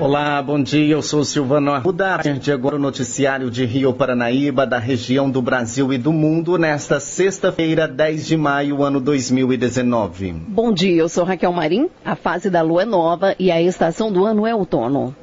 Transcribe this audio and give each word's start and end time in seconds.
Olá, 0.00 0.42
bom 0.42 0.62
dia. 0.62 0.94
Eu 0.94 1.02
sou 1.02 1.24
Silvano 1.24 1.72
Arruda. 1.72 2.18
De 2.40 2.52
agora 2.52 2.76
o 2.76 2.78
noticiário 2.78 3.50
de 3.50 3.64
Rio 3.64 3.92
Paranaíba, 3.92 4.66
da 4.66 4.78
região 4.78 5.30
do 5.30 5.40
Brasil 5.40 5.92
e 5.92 5.98
do 5.98 6.12
mundo, 6.12 6.58
nesta 6.58 7.00
sexta-feira, 7.00 7.88
10 7.88 8.26
de 8.26 8.36
maio, 8.36 8.82
ano 8.82 9.00
2019. 9.00 10.32
Bom 10.48 10.72
dia, 10.72 10.96
eu 10.96 11.08
sou 11.08 11.24
Raquel 11.24 11.52
Marim. 11.52 11.88
A 12.04 12.16
fase 12.16 12.50
da 12.50 12.62
lua 12.62 12.82
é 12.82 12.84
nova 12.86 13.34
e 13.38 13.50
a 13.50 13.62
estação 13.62 14.12
do 14.12 14.24
ano 14.24 14.46
é 14.46 14.54
outono. 14.54 15.14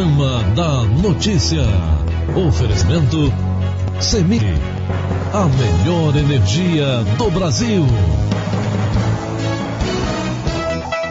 Panorama 0.00 0.42
da 0.54 0.82
Notícia. 1.02 1.62
Oferecimento 2.34 3.32
Semig. 4.00 4.42
A 5.32 5.46
melhor 5.46 6.16
energia 6.16 7.02
do 7.18 7.30
Brasil. 7.30 7.84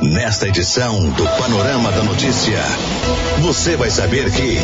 Nesta 0.02 0.48
edição 0.48 1.10
do 1.10 1.26
Panorama 1.38 1.92
da 1.92 2.02
Notícia, 2.02 2.58
você 3.42 3.76
vai 3.76 3.90
saber 3.90 4.32
que. 4.32 4.58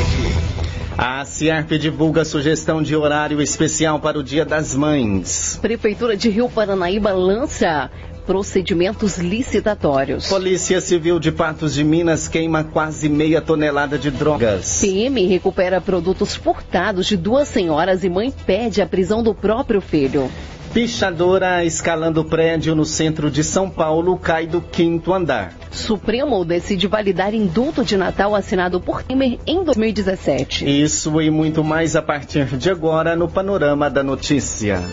A 0.98 1.26
Ciarp 1.26 1.72
divulga 1.72 2.24
sugestão 2.24 2.82
de 2.82 2.96
horário 2.96 3.42
especial 3.42 4.00
para 4.00 4.18
o 4.18 4.24
Dia 4.24 4.46
das 4.46 4.74
Mães. 4.74 5.60
Prefeitura 5.62 6.16
de 6.16 6.30
Rio 6.30 6.48
Paranaíba 6.48 7.12
lança 7.12 7.92
procedimentos 8.26 9.18
licitatórios. 9.18 10.30
Polícia 10.30 10.80
Civil 10.80 11.20
de 11.20 11.34
Patos 11.34 11.74
de 11.74 11.84
Minas 11.84 12.30
queima 12.30 12.64
quase 12.64 13.10
meia 13.10 13.42
tonelada 13.42 13.98
de 13.98 14.10
drogas. 14.10 14.80
PM 14.80 15.27
recupera 15.27 15.82
produtos 15.82 16.34
furtados 16.34 17.08
de 17.08 17.18
duas 17.18 17.49
senhoras 17.49 18.05
e 18.05 18.10
mãe 18.10 18.34
pede 18.46 18.82
a 18.82 18.88
prisão 18.88 19.22
do 19.22 19.36
próprio 19.36 19.82
filho. 19.82 20.32
Pichadora 20.76 21.63
escalando 21.63 22.26
prédio 22.26 22.76
no 22.76 22.84
centro 22.84 23.31
de 23.31 23.45
São 23.45 23.70
Paulo 23.70 24.18
cai 24.18 24.45
do 24.45 24.59
quinto 24.59 25.13
andar. 25.13 25.54
Supremo 25.71 26.43
decide 26.43 26.85
validar 26.85 27.34
indulto 27.34 27.81
de 27.81 27.95
Natal 27.95 28.35
assinado 28.35 28.81
por 28.81 29.01
Temer 29.01 29.40
em 29.48 29.63
2017. 29.63 30.65
Isso 30.70 31.21
e 31.21 31.31
muito 31.31 31.63
mais 31.63 31.96
a 31.96 32.01
partir 32.01 32.57
de 32.57 32.70
agora 32.70 33.15
no 33.15 33.29
Panorama 33.29 33.90
da 33.90 34.03
Notícia. 34.03 34.84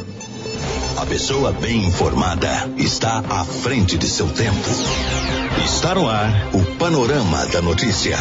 A 0.98 1.04
pessoa 1.04 1.50
bem 1.50 1.84
informada 1.84 2.48
está 2.76 3.18
à 3.28 3.44
frente 3.44 3.98
de 3.98 4.06
seu 4.06 4.28
tempo. 4.28 4.68
Está 5.64 5.96
no 5.96 6.08
ar 6.08 6.30
o 6.54 6.64
Panorama 6.76 7.44
da 7.46 7.60
Notícia. 7.60 8.16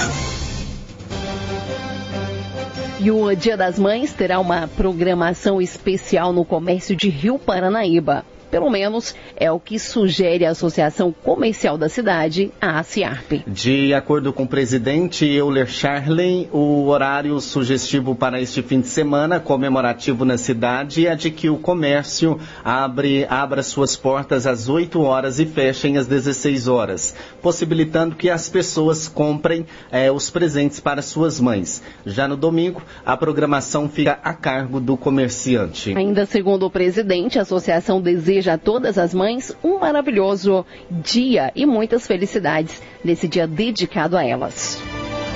E 3.03 3.09
o 3.09 3.33
Dia 3.33 3.57
das 3.57 3.79
Mães 3.79 4.13
terá 4.13 4.39
uma 4.39 4.67
programação 4.67 5.59
especial 5.59 6.31
no 6.31 6.45
comércio 6.45 6.95
de 6.95 7.09
Rio 7.09 7.39
Paranaíba. 7.39 8.23
Pelo 8.51 8.69
menos 8.69 9.15
é 9.37 9.49
o 9.49 9.57
que 9.57 9.79
sugere 9.79 10.45
a 10.45 10.51
Associação 10.51 11.13
Comercial 11.23 11.77
da 11.77 11.87
cidade, 11.87 12.51
a 12.59 12.79
ACIARP. 12.79 13.43
De 13.47 13.93
acordo 13.93 14.33
com 14.33 14.43
o 14.43 14.47
presidente 14.47 15.25
Euler 15.25 15.67
Charley, 15.67 16.49
o 16.51 16.85
horário 16.87 17.39
sugestivo 17.39 18.13
para 18.13 18.41
este 18.41 18.61
fim 18.61 18.81
de 18.81 18.87
semana 18.87 19.39
comemorativo 19.39 20.25
na 20.25 20.37
cidade 20.37 21.07
é 21.07 21.15
de 21.15 21.31
que 21.31 21.49
o 21.49 21.57
comércio 21.57 22.37
abre, 22.61 23.25
abra 23.29 23.63
suas 23.63 23.95
portas 23.95 24.45
às 24.45 24.67
8 24.67 24.99
horas 25.01 25.39
e 25.39 25.45
fechem 25.45 25.97
às 25.97 26.05
16 26.05 26.67
horas, 26.67 27.15
possibilitando 27.41 28.17
que 28.17 28.29
as 28.29 28.49
pessoas 28.49 29.07
comprem 29.07 29.65
eh, 29.89 30.11
os 30.11 30.29
presentes 30.29 30.81
para 30.81 31.01
suas 31.01 31.39
mães. 31.39 31.81
Já 32.05 32.27
no 32.27 32.35
domingo, 32.35 32.83
a 33.05 33.15
programação 33.15 33.87
fica 33.87 34.19
a 34.21 34.33
cargo 34.33 34.81
do 34.81 34.97
comerciante. 34.97 35.95
Ainda 35.95 36.25
segundo 36.25 36.65
o 36.65 36.69
presidente, 36.69 37.39
a 37.39 37.43
associação 37.43 38.01
deseja 38.01 38.40
deseja 38.41 38.53
a 38.53 38.57
todas 38.57 38.97
as 38.97 39.13
mães 39.13 39.55
um 39.63 39.79
maravilhoso 39.79 40.65
dia 40.89 41.51
e 41.55 41.65
muitas 41.65 42.07
felicidades 42.07 42.81
nesse 43.03 43.27
dia 43.27 43.47
dedicado 43.47 44.17
a 44.17 44.25
elas. 44.25 44.90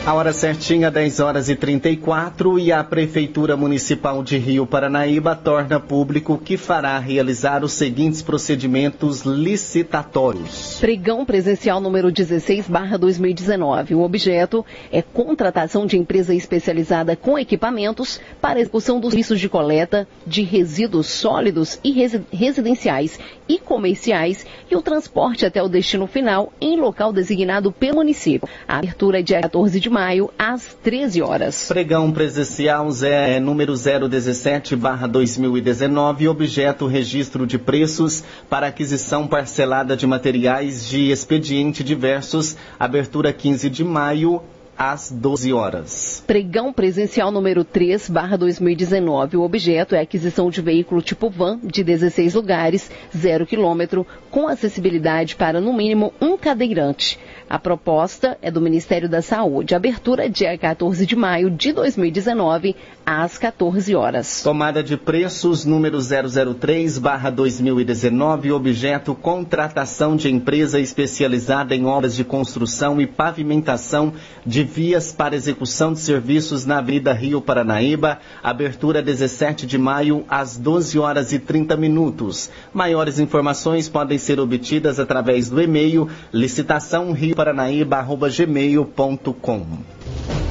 A 0.06 0.14
hora 0.14 0.32
certinha, 0.32 0.92
10 0.92 1.20
horas 1.20 1.50
e 1.50 1.56
34, 1.56 2.60
e 2.60 2.72
a 2.72 2.84
Prefeitura 2.84 3.58
Municipal 3.58 4.22
de 4.22 4.38
Rio 4.38 4.68
Paranaíba 4.68 5.36
torna 5.36 5.80
público 5.80 6.38
que 6.38 6.58
fará 6.58 7.00
realizar 7.00 7.64
os 7.64 7.74
seguintes 7.74 8.22
procedimentos 8.22 9.24
licitatórios. 9.24 10.78
Pregão 10.80 11.26
presencial 11.26 11.82
número 11.82 12.12
16 12.12 12.68
2019. 13.00 13.96
O 13.96 14.04
objeto 14.04 14.64
é 14.92 15.02
contratação 15.02 15.88
de 15.88 15.98
empresa 15.98 16.36
especializada 16.36 17.16
com 17.16 17.40
equipamentos 17.40 18.22
para 18.40 18.60
execução 18.60 19.00
dos 19.00 19.10
serviços 19.10 19.40
de 19.40 19.50
coleta 19.50 20.08
de 20.28 20.44
resíduos 20.44 21.08
sólidos 21.08 21.80
e 21.84 21.92
residenciais 22.32 23.18
e 23.50 23.58
comerciais 23.58 24.46
e 24.70 24.76
o 24.76 24.84
transporte 24.84 25.48
até 25.48 25.64
o 25.64 25.68
destino 25.68 26.06
final 26.06 26.54
em 26.62 26.80
local 26.80 27.12
designado 27.12 27.72
pelo 27.72 27.96
município. 27.96 28.48
A 28.68 28.78
abertura 28.78 29.20
é 29.20 29.24
dia 29.24 29.42
14 29.42 29.80
de 29.80 29.95
maio, 29.96 30.30
às 30.38 30.76
13 30.84 31.22
horas. 31.22 31.70
Pregão 31.70 32.12
presencial 32.12 32.90
é 33.02 33.40
número 33.40 33.72
017-2019, 33.72 36.30
objeto 36.30 36.86
registro 36.86 37.48
de 37.48 37.58
preços 37.58 38.22
para 38.50 38.68
aquisição 38.68 39.26
parcelada 39.26 39.96
de 39.96 40.06
materiais 40.06 40.86
de 40.86 41.12
expediente 41.12 41.82
diversos, 41.82 42.58
abertura 42.78 43.32
15 43.32 43.70
de 43.70 43.86
maio, 43.86 44.42
às 44.78 45.12
12 45.12 45.53
horas. 45.53 46.24
Pregão 46.25 46.74
presencial 46.74 47.31
número 47.31 47.63
3, 47.63 48.09
barra 48.09 48.38
2019. 48.38 49.38
O 49.38 49.44
objeto 49.44 49.96
é 49.96 50.00
a 50.00 50.02
aquisição 50.02 50.50
de 50.50 50.62
veículo 50.62 51.02
tipo 51.02 51.30
van 51.30 51.59
de 51.63 51.84
16 51.84 52.34
lugares, 52.34 52.91
0 53.16 53.46
quilômetro, 53.46 54.06
com 54.30 54.47
acessibilidade 54.47 55.35
para 55.35 55.62
no 55.62 55.74
mínimo 55.74 56.14
um 56.19 56.38
cadeirante. 56.38 57.19
A 57.47 57.59
proposta 57.59 58.40
é 58.41 58.50
do 58.50 58.59
Ministério 58.59 59.08
da 59.08 59.22
Saúde. 59.22 59.75
Abertura 59.75 60.28
dia 60.28 60.58
14 60.58 61.06
de 61.06 61.16
maio 61.16 61.52
de 61.52 61.72
2019, 61.72 62.75
às 63.06 63.38
14 63.38 63.96
horas. 63.96 64.41
Tomada 64.41 64.81
de 64.81 64.97
preços 64.97 65.64
número 65.64 66.00
003/2019, 66.00 68.52
objeto 68.52 69.14
contratação 69.14 70.16
de 70.16 70.31
empresa 70.31 70.80
especializada 70.80 71.75
em 71.75 71.85
obras 71.85 72.16
de 72.16 72.24
construção 72.24 73.00
e 73.00 73.06
pavimentação 73.06 74.12
de 74.44 74.65
vias 74.66 75.14
para 75.14 75.36
execução 75.36 75.94
de 75.94 76.00
serviços 76.00 76.66
na 76.66 76.80
Avenida 76.80 77.14
Rio 77.14 77.40
Paranaíba. 77.40 78.20
Abertura 78.44 79.02
17 79.02 79.66
de 79.66 79.78
maio 79.78 80.26
às 80.28 80.58
12 80.58 81.00
horas 81.00 81.31
e 81.31 81.40
30 81.40 81.78
minutos. 81.78 82.50
Maiores 82.74 83.18
informações 83.20 83.88
podem 83.88 84.18
ser 84.18 84.38
obtidas 84.40 85.00
através 85.00 85.50
do 85.50 85.62
e-mail 85.62 86.09
licitação 86.34 87.14
rioparanaíba@gmail.com. 87.14 89.66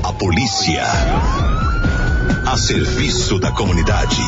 A 0.02 0.12
polícia 0.12 0.84
a 2.46 2.56
serviço 2.56 3.38
da 3.38 3.50
comunidade. 3.50 4.22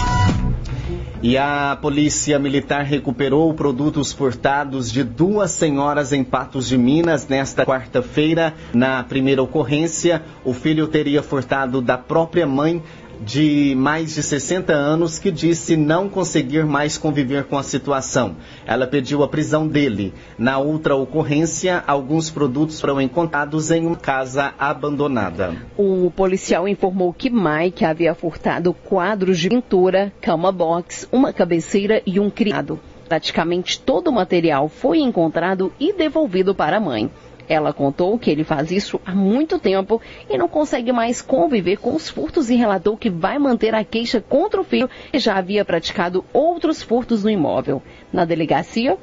E 1.23 1.39
a 1.39 1.79
Polícia 1.81 2.39
Militar 2.39 2.85
recuperou 2.85 3.53
produtos 3.55 4.13
furtados 4.13 4.93
de 4.93 5.03
duas 5.03 5.51
senhoras 5.51 6.13
em 6.13 6.23
Patos 6.23 6.69
de 6.69 6.77
Minas 6.77 7.27
nesta 7.27 7.65
quarta-feira. 7.65 8.53
Na 8.75 9.03
primeira 9.03 9.43
ocorrência, 9.43 10.23
o 10.45 10.53
filho 10.53 10.87
teria 10.87 11.23
furtado 11.23 11.81
da 11.81 11.97
própria 11.97 12.47
mãe 12.47 12.83
de 13.21 13.75
mais 13.77 14.15
de 14.15 14.23
60 14.23 14.73
anos 14.73 15.19
que 15.19 15.31
disse 15.31 15.77
não 15.77 16.09
conseguir 16.09 16.65
mais 16.65 16.99
conviver 16.99 17.45
com 17.45 17.59
a 17.59 17.63
situação. 17.63 18.37
Ela 18.67 18.87
pediu 18.87 19.23
a 19.23 19.29
prisão 19.29 19.67
dele. 19.67 20.13
Na 20.39 20.59
outra 20.59 20.95
ocorrência, 20.95 21.83
alguns 21.87 22.31
produtos 22.31 22.81
foram 22.81 23.01
encontrados 23.01 23.71
em 23.71 23.87
uma 23.87 23.97
casa 23.97 24.55
abandonada. 24.59 25.55
O 25.77 26.11
policial 26.11 26.69
informou 26.69 27.13
que 27.13 27.31
Mike 27.31 27.85
havia 27.85 28.15
furtado 28.15 28.73
quadros 28.73 29.39
de 29.39 29.49
pintura, 29.49 30.13
cama 30.21 30.53
box, 30.53 31.09
uma 31.11 31.33
cabeceira 31.33 32.03
e 32.07 32.21
um 32.21 32.31
criado. 32.31 32.79
Praticamente 33.09 33.81
todo 33.81 34.09
o 34.09 34.13
material 34.13 34.69
foi 34.69 34.99
encontrado 34.99 35.73
e 35.79 35.93
devolvido 35.93 36.55
para 36.55 36.79
a 36.79 36.81
mãe. 36.81 37.11
Ela 37.49 37.73
contou 37.73 38.19
que 38.19 38.31
ele 38.31 38.45
faz 38.45 38.71
isso 38.71 39.01
há 39.05 39.15
muito 39.15 39.59
tempo 39.59 40.01
e 40.29 40.37
não 40.37 40.49
consegue 40.49 40.93
mais 40.93 41.23
conviver 41.23 41.77
com 41.77 41.95
os 41.95 42.09
furtos 42.09 42.51
e 42.51 42.57
relatou 42.57 42.97
que 42.97 43.11
vai 43.11 43.39
manter 43.39 43.75
a 43.75 43.85
queixa 43.85 44.21
contra 44.21 44.61
o 44.61 44.65
filho 44.65 44.91
que 45.13 45.19
já 45.19 45.37
havia 45.37 45.65
praticado 45.65 46.25
outros 46.33 46.83
furtos 46.83 47.23
no 47.23 47.31
imóvel. 47.31 47.83
Na 48.13 48.25
delegacia, 48.25 48.99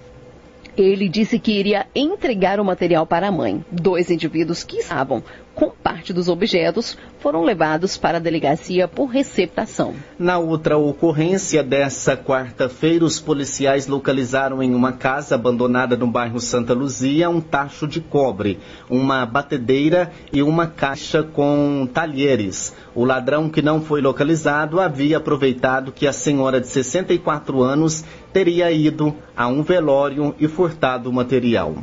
ele 0.75 1.07
disse 1.07 1.37
que 1.39 1.51
iria 1.51 1.85
entregar 1.93 2.59
o 2.59 2.65
material 2.65 3.05
para 3.05 3.27
a 3.27 3.31
mãe. 3.31 3.63
Dois 3.71 4.09
indivíduos 4.09 4.63
que 4.63 4.77
estavam 4.77 5.23
com 5.55 5.69
parte 5.69 6.11
dos 6.11 6.27
objetos 6.27 6.97
foram 7.19 7.43
levados 7.43 7.97
para 7.97 8.17
a 8.17 8.21
delegacia 8.21 8.87
por 8.87 9.05
receptação. 9.05 9.93
Na 10.17 10.37
outra 10.37 10.77
ocorrência 10.77 11.63
dessa 11.63 12.17
quarta-feira, 12.17 13.05
os 13.05 13.19
policiais 13.19 13.87
localizaram 13.87 14.61
em 14.61 14.73
uma 14.73 14.91
casa 14.93 15.35
abandonada 15.35 15.95
no 15.95 16.07
bairro 16.07 16.39
Santa 16.39 16.73
Luzia 16.73 17.29
um 17.29 17.39
tacho 17.39 17.87
de 17.87 18.01
cobre, 18.01 18.59
uma 18.89 19.25
batedeira 19.25 20.11
e 20.31 20.41
uma 20.41 20.67
caixa 20.67 21.23
com 21.23 21.87
talheres. 21.93 22.75
O 22.95 23.05
ladrão 23.05 23.49
que 23.49 23.61
não 23.61 23.81
foi 23.81 24.01
localizado 24.01 24.79
havia 24.79 25.17
aproveitado 25.17 25.91
que 25.91 26.07
a 26.07 26.13
senhora 26.13 26.59
de 26.59 26.67
64 26.67 27.61
anos 27.61 28.03
teria 28.31 28.71
ido 28.71 29.15
a 29.35 29.47
um 29.47 29.63
velório 29.63 30.35
e 30.39 30.47
furtado 30.47 31.09
o 31.09 31.13
material. 31.13 31.75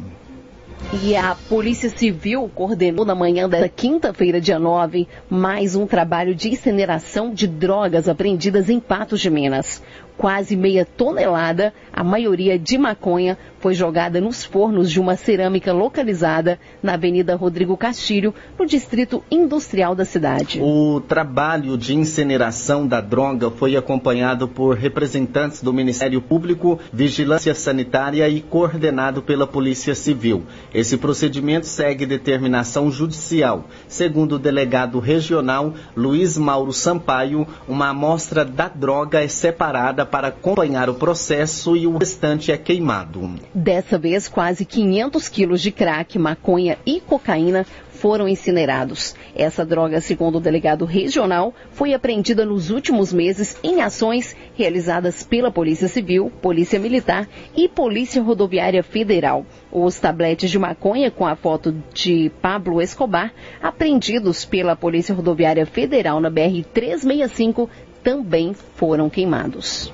E 0.92 1.14
a 1.16 1.36
Polícia 1.48 1.88
Civil 1.88 2.50
coordenou 2.52 3.04
na 3.04 3.14
manhã 3.14 3.48
da 3.48 3.68
quinta-feira, 3.68 4.40
dia 4.40 4.58
9, 4.58 5.06
mais 5.28 5.76
um 5.76 5.86
trabalho 5.86 6.34
de 6.34 6.48
incineração 6.48 7.32
de 7.32 7.46
drogas 7.46 8.08
apreendidas 8.08 8.68
em 8.68 8.80
Patos 8.80 9.20
de 9.20 9.30
Minas 9.30 9.82
quase 10.20 10.54
meia 10.54 10.84
tonelada, 10.84 11.72
a 11.90 12.04
maioria 12.04 12.58
de 12.58 12.76
maconha, 12.76 13.38
foi 13.58 13.72
jogada 13.72 14.20
nos 14.20 14.44
fornos 14.44 14.90
de 14.90 15.00
uma 15.00 15.16
cerâmica 15.16 15.72
localizada 15.72 16.58
na 16.82 16.92
Avenida 16.92 17.34
Rodrigo 17.36 17.74
Castilho, 17.74 18.34
no 18.58 18.66
distrito 18.66 19.24
industrial 19.30 19.94
da 19.94 20.04
cidade. 20.04 20.60
O 20.60 21.00
trabalho 21.00 21.78
de 21.78 21.94
incineração 21.94 22.86
da 22.86 23.00
droga 23.00 23.50
foi 23.50 23.76
acompanhado 23.76 24.46
por 24.46 24.76
representantes 24.76 25.62
do 25.62 25.72
Ministério 25.72 26.20
Público, 26.20 26.78
Vigilância 26.92 27.54
Sanitária 27.54 28.28
e 28.28 28.42
coordenado 28.42 29.22
pela 29.22 29.46
Polícia 29.46 29.94
Civil. 29.94 30.44
Esse 30.74 30.98
procedimento 30.98 31.66
segue 31.66 32.04
determinação 32.04 32.90
judicial. 32.90 33.64
Segundo 33.88 34.34
o 34.34 34.38
delegado 34.38 34.98
regional 34.98 35.72
Luiz 35.96 36.36
Mauro 36.36 36.74
Sampaio, 36.74 37.46
uma 37.66 37.88
amostra 37.88 38.44
da 38.44 38.68
droga 38.68 39.22
é 39.22 39.28
separada 39.28 40.09
para 40.10 40.28
acompanhar 40.28 40.88
o 40.90 40.94
processo 40.94 41.76
e 41.76 41.86
o 41.86 41.96
restante 41.96 42.50
é 42.50 42.56
queimado. 42.56 43.34
Dessa 43.54 43.98
vez, 43.98 44.28
quase 44.28 44.64
500 44.64 45.28
quilos 45.28 45.62
de 45.62 45.70
crack, 45.70 46.18
maconha 46.18 46.78
e 46.84 47.00
cocaína 47.00 47.64
foram 48.00 48.26
incinerados. 48.26 49.14
Essa 49.36 49.64
droga, 49.64 50.00
segundo 50.00 50.38
o 50.38 50.40
delegado 50.40 50.86
regional, 50.86 51.54
foi 51.72 51.92
apreendida 51.92 52.46
nos 52.46 52.70
últimos 52.70 53.12
meses 53.12 53.58
em 53.62 53.82
ações 53.82 54.34
realizadas 54.54 55.22
pela 55.22 55.50
Polícia 55.50 55.86
Civil, 55.86 56.32
Polícia 56.40 56.80
Militar 56.80 57.28
e 57.54 57.68
Polícia 57.68 58.22
Rodoviária 58.22 58.82
Federal. 58.82 59.44
Os 59.70 60.00
tabletes 60.00 60.50
de 60.50 60.58
maconha 60.58 61.10
com 61.10 61.26
a 61.26 61.36
foto 61.36 61.74
de 61.92 62.32
Pablo 62.40 62.80
Escobar, 62.80 63.32
apreendidos 63.62 64.46
pela 64.46 64.74
Polícia 64.74 65.14
Rodoviária 65.14 65.66
Federal 65.66 66.20
na 66.20 66.30
BR 66.30 66.64
365, 66.72 67.68
também 68.02 68.54
foram 68.76 69.10
queimados. 69.10 69.92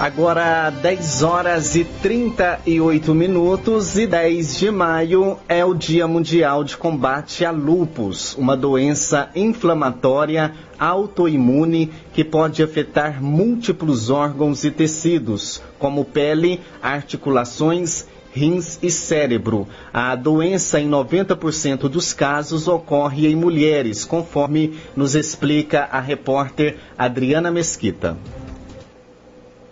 Agora 0.00 0.70
10 0.70 1.24
horas 1.24 1.74
e 1.74 1.82
38 1.82 3.12
minutos 3.12 3.98
e 3.98 4.06
10 4.06 4.56
de 4.56 4.70
maio 4.70 5.36
é 5.48 5.64
o 5.64 5.74
Dia 5.74 6.06
Mundial 6.06 6.62
de 6.62 6.76
Combate 6.76 7.44
a 7.44 7.50
Lupus, 7.50 8.36
uma 8.36 8.56
doença 8.56 9.28
inflamatória 9.34 10.54
autoimune 10.78 11.90
que 12.12 12.22
pode 12.22 12.62
afetar 12.62 13.20
múltiplos 13.20 14.08
órgãos 14.08 14.62
e 14.62 14.70
tecidos, 14.70 15.60
como 15.80 16.04
pele, 16.04 16.60
articulações, 16.80 18.06
rins 18.32 18.78
e 18.80 18.92
cérebro. 18.92 19.66
A 19.92 20.14
doença, 20.14 20.78
em 20.78 20.88
90% 20.88 21.88
dos 21.88 22.12
casos, 22.12 22.68
ocorre 22.68 23.26
em 23.26 23.34
mulheres, 23.34 24.04
conforme 24.04 24.78
nos 24.94 25.16
explica 25.16 25.88
a 25.90 25.98
repórter 25.98 26.76
Adriana 26.96 27.50
Mesquita. 27.50 28.16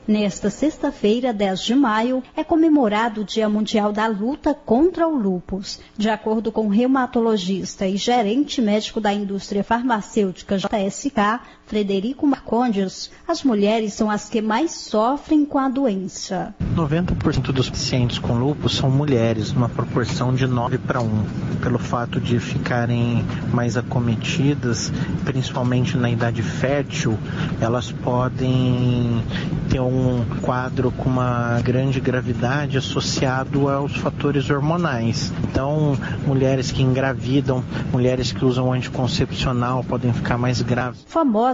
Nesta 0.09 0.51
sexta-feira, 0.51 1.33
10 1.33 1.61
de 1.61 1.75
maio, 1.75 2.23
é 2.37 2.45
comemorado 2.45 3.23
o 3.23 3.25
Dia 3.25 3.49
Mundial 3.49 3.93
da 3.93 4.07
Luta 4.07 4.55
contra 4.55 5.09
o 5.09 5.17
Lúpus. 5.17 5.81
De 5.97 6.09
acordo 6.09 6.53
com 6.53 6.67
o 6.67 6.71
reumatologista 6.71 7.89
e 7.89 7.97
gerente 7.97 8.63
médico 8.63 9.01
da 9.01 9.13
indústria 9.13 9.65
farmacêutica 9.65 10.59
JSK, 10.59 11.41
Frederico 11.67 12.25
Marcondes, 12.27 13.11
as 13.27 13.43
mulheres 13.43 13.93
são 13.93 14.09
as 14.09 14.29
que 14.29 14.41
mais 14.41 14.71
sofrem 14.71 15.45
com 15.45 15.59
a 15.59 15.69
doença. 15.69 16.55
90% 16.77 17.53
dos 17.53 17.69
pacientes 17.69 18.21
com 18.21 18.35
lúpus 18.35 18.77
são 18.77 18.89
mulheres, 18.89 19.53
numa 19.53 19.69
proporção 19.69 20.33
de 20.33 20.47
9 20.47 20.79
para 20.79 21.01
1, 21.01 21.25
pelo 21.61 21.79
fato 21.79 22.21
de 22.21 22.39
ficarem 22.39 23.25
mais 23.53 23.77
acometidas, 23.77 24.93
principalmente 25.25 25.97
na 25.97 26.09
idade 26.09 26.41
fértil, 26.41 27.19
elas 27.61 27.91
podem 27.91 29.21
ter 29.69 29.81
um 29.81 30.25
quadro 30.43 30.93
com 30.93 31.09
uma 31.09 31.61
grande 31.63 31.99
gravidade 31.99 32.79
associado 32.79 33.69
aos 33.69 33.97
fatores 33.97 34.49
hormonais. 34.49 35.33
Então, 35.51 35.99
mulheres 36.25 36.71
que 36.71 36.83
engravidam, 36.83 37.65
mulheres 37.91 38.31
que 38.31 38.45
usam 38.45 38.73
anticoncepcional 38.73 39.83
podem 39.83 40.13
ficar 40.13 40.39
mais 40.39 40.63
graves. 40.63 41.05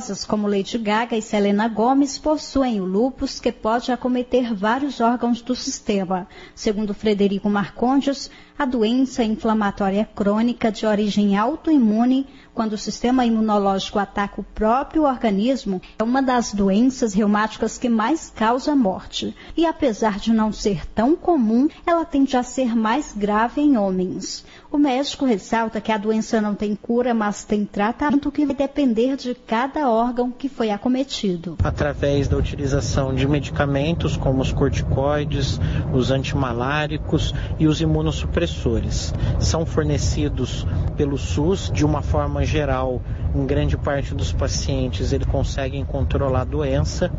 Famosas 0.03 0.25
como 0.25 0.49
Lady 0.49 0.79
Gaga 0.79 1.17
e 1.17 1.23
Selena 1.23 1.69
Gomez 1.69 2.19
possuem 2.19 2.81
o 2.81 2.85
lúpus 2.85 3.39
que 3.39 3.53
pode 3.53 3.93
acometer 3.93 4.53
vários 4.53 5.01
órgãos 5.01 5.41
do 5.41 5.55
sistema. 5.55 6.27
Segundo 6.57 6.93
Frederico 6.93 7.49
Marcondes, 7.49 8.29
a 8.59 8.65
doença 8.65 9.25
inflamatória 9.25 10.09
crônica 10.15 10.71
de 10.71 10.87
origem 10.87 11.37
autoimune, 11.37 12.27
quando 12.55 12.75
o 12.75 12.79
sistema 12.79 13.25
imunológico 13.25 13.99
ataca 13.99 14.41
o 14.41 14.45
próprio 14.45 15.05
organismo, 15.05 15.81
é 15.99 16.03
uma 16.03 16.23
das 16.23 16.53
doenças 16.53 17.15
reumáticas 17.15 17.79
que 17.79 17.89
mais 17.89 18.31
causa 18.35 18.77
morte. 18.77 19.35
E 19.57 19.65
apesar 19.65 20.19
de 20.19 20.33
não 20.33 20.53
ser 20.53 20.87
tão 20.87 21.17
comum, 21.17 21.69
ela 21.87 22.05
tende 22.05 22.37
a 22.37 22.43
ser 22.43 22.77
mais 22.77 23.15
grave 23.17 23.63
em 23.63 23.79
homens. 23.79 24.45
O 24.71 24.77
médico 24.77 25.25
ressalta 25.25 25.81
que 25.81 25.91
a 25.91 25.99
doença 25.99 26.41
não 26.41 26.55
tem 26.55 26.75
cura, 26.75 27.15
mas 27.15 27.45
tem 27.45 27.65
tratamento 27.65 28.31
que 28.31 28.45
vai 28.45 28.55
depender 28.55 29.17
de 29.17 29.35
cada 29.35 29.89
órgão 29.89 30.31
que 30.31 30.49
foi 30.49 30.71
acometido. 30.71 31.57
Através 31.63 32.29
da 32.29 32.37
utilização 32.37 33.15
de 33.15 33.27
medicamentos 33.27 34.17
como 34.17 34.43
os 34.43 34.53
corticoides, 34.53 35.59
os 35.93 36.11
antimaláricos 36.11 37.35
e 37.59 37.67
os 37.67 37.81
imunossupressores 37.81 38.42
compressores. 38.43 39.15
São 39.39 39.65
fornecidos 39.65 40.67
pelo 40.97 41.17
SUS 41.17 41.71
de 41.73 41.85
uma 41.85 42.03
forma 42.03 42.45
geral. 42.45 43.01
Em 43.35 43.47
grande 43.47 43.77
parte 43.77 44.15
dos 44.15 44.33
pacientes 44.33 45.13
eles 45.13 45.27
conseguem 45.27 45.85
controlar 45.85 46.43
a 46.43 46.45
doença 46.45 47.11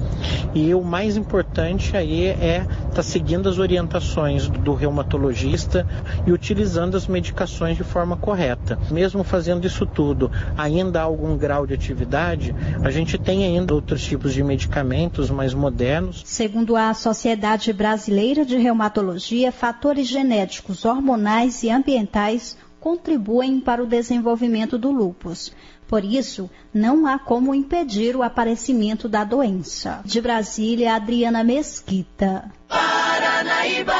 e 0.54 0.74
o 0.74 0.84
mais 0.84 1.18
importante 1.18 1.96
aí 1.98 2.26
é 2.28 2.66
estar 2.68 2.90
tá 2.96 3.04
seguindo 3.04 3.50
as 3.50 3.58
orientações 3.58 4.48
do 4.48 4.74
reumatologista 4.74 5.88
e 6.26 6.32
utilizando 6.32 6.96
as 6.96 7.08
medicações 7.08 7.78
de 7.78 7.84
forma 7.84 8.16
correta. 8.18 8.78
Mesmo 8.92 9.24
fazendo 9.24 9.66
isso 9.66 9.86
tudo, 9.86 10.32
ainda 10.58 11.00
há 11.00 11.04
algum 11.04 11.38
grau 11.38 11.66
de 11.66 11.74
atividade, 11.74 12.54
a 12.84 12.92
gente 12.92 13.18
tem 13.18 13.46
ainda 13.46 13.74
outros 13.74 14.04
tipos 14.04 14.34
de 14.34 14.44
medicamentos 14.44 15.30
mais 15.30 15.54
modernos. 15.54 16.22
Segundo 16.26 16.76
a 16.76 16.94
Sociedade 16.94 17.74
Brasileira 17.74 18.46
de 18.46 18.58
Reumatologia, 18.58 19.52
fatores 19.52 20.08
genéticos 20.08 20.86
hormonais 20.86 21.14
hormonais 21.24 21.64
e 21.64 21.70
ambientais 21.70 22.58
contribuem 22.84 23.62
para 23.62 23.82
o 23.82 23.88
desenvolvimento 23.88 24.78
do 24.78 24.92
lúpus. 24.92 25.54
Por 25.88 26.04
isso, 26.04 26.50
não 26.74 27.08
há 27.08 27.18
como 27.18 27.56
impedir 27.56 28.14
o 28.14 28.22
aparecimento 28.22 29.08
da 29.08 29.24
doença. 29.24 30.02
De 30.04 30.20
Brasília, 30.20 30.94
Adriana 30.94 31.46
Mesquita. 31.46 32.52
Paranaíba! 32.68 33.94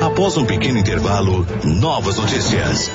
Após 0.00 0.36
um 0.36 0.46
pequeno 0.46 0.78
intervalo, 0.78 1.44
novas 1.64 2.16
notícias. 2.16 2.92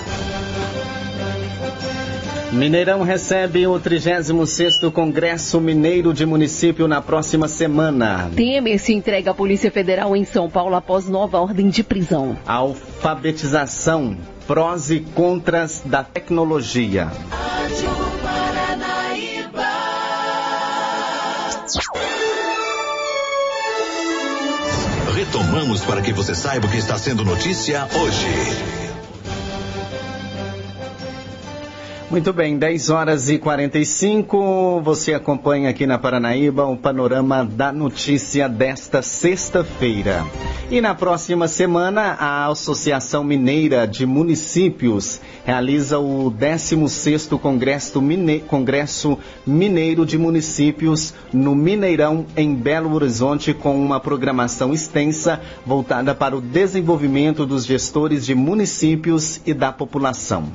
Mineirão 2.51 3.01
recebe 3.01 3.65
o 3.65 3.79
36º 3.79 4.91
Congresso 4.91 5.62
Mineiro 5.62 6.13
de 6.13 6.25
Município 6.25 6.86
na 6.86 7.01
próxima 7.01 7.48
semana. 7.48 8.29
Temer 8.36 8.77
se 8.77 8.93
entrega 8.93 9.31
à 9.31 9.34
Polícia 9.34 9.72
Federal 9.72 10.13
em 10.17 10.25
São 10.25 10.50
Paulo 10.50 10.75
após 10.75 11.08
nova 11.08 11.39
ordem 11.39 11.70
de 11.70 11.81
prisão. 11.81 12.38
Alfabetização, 12.46 14.17
prós 14.46 14.91
e 14.91 15.00
contras 15.00 15.81
da 15.86 16.03
tecnologia. 16.03 17.08
Retomamos 25.15 25.86
para 25.86 26.01
que 26.01 26.12
você 26.12 26.36
saiba 26.36 26.67
o 26.67 26.70
que 26.70 26.77
está 26.77 26.98
sendo 26.98 27.24
notícia 27.24 27.88
hoje. 27.96 28.81
Muito 32.12 32.34
bem, 32.34 32.58
10 32.58 32.89
horas 32.89 33.30
e 33.30 33.38
45. 33.38 34.82
Você 34.84 35.13
acompanha 35.13 35.70
aqui 35.70 35.88
na 35.88 35.98
Paranaíba 35.98 36.65
o 36.65 36.75
panorama 36.75 37.46
da 37.46 37.72
notícia 37.72 38.50
desta 38.50 39.01
sexta-feira. 39.01 40.25
E 40.70 40.82
na 40.82 40.94
próxima 40.94 41.48
semana, 41.48 42.18
a 42.20 42.48
Associação 42.48 43.24
Mineira 43.24 43.88
de 43.88 44.06
Municípios 44.06 45.22
realiza 45.46 46.00
o 46.00 46.30
16º 46.30 47.39
Congresso, 47.39 48.01
Mine... 48.01 48.41
Congresso 48.41 49.18
Mineiro 49.48 50.06
de 50.06 50.18
Municípios 50.18 51.13
no 51.32 51.56
Mineirão, 51.56 52.25
em 52.36 52.53
Belo 52.53 52.94
Horizonte, 52.94 53.53
com 53.53 53.82
uma 53.82 54.01
programação 54.01 54.74
extensa 54.74 55.39
voltada 55.65 56.13
para 56.13 56.36
o 56.36 56.41
desenvolvimento 56.41 57.46
dos 57.46 57.65
gestores 57.65 58.25
de 58.25 58.36
municípios 58.36 59.39
e 59.46 59.53
da 59.53 59.72
população. 59.72 60.51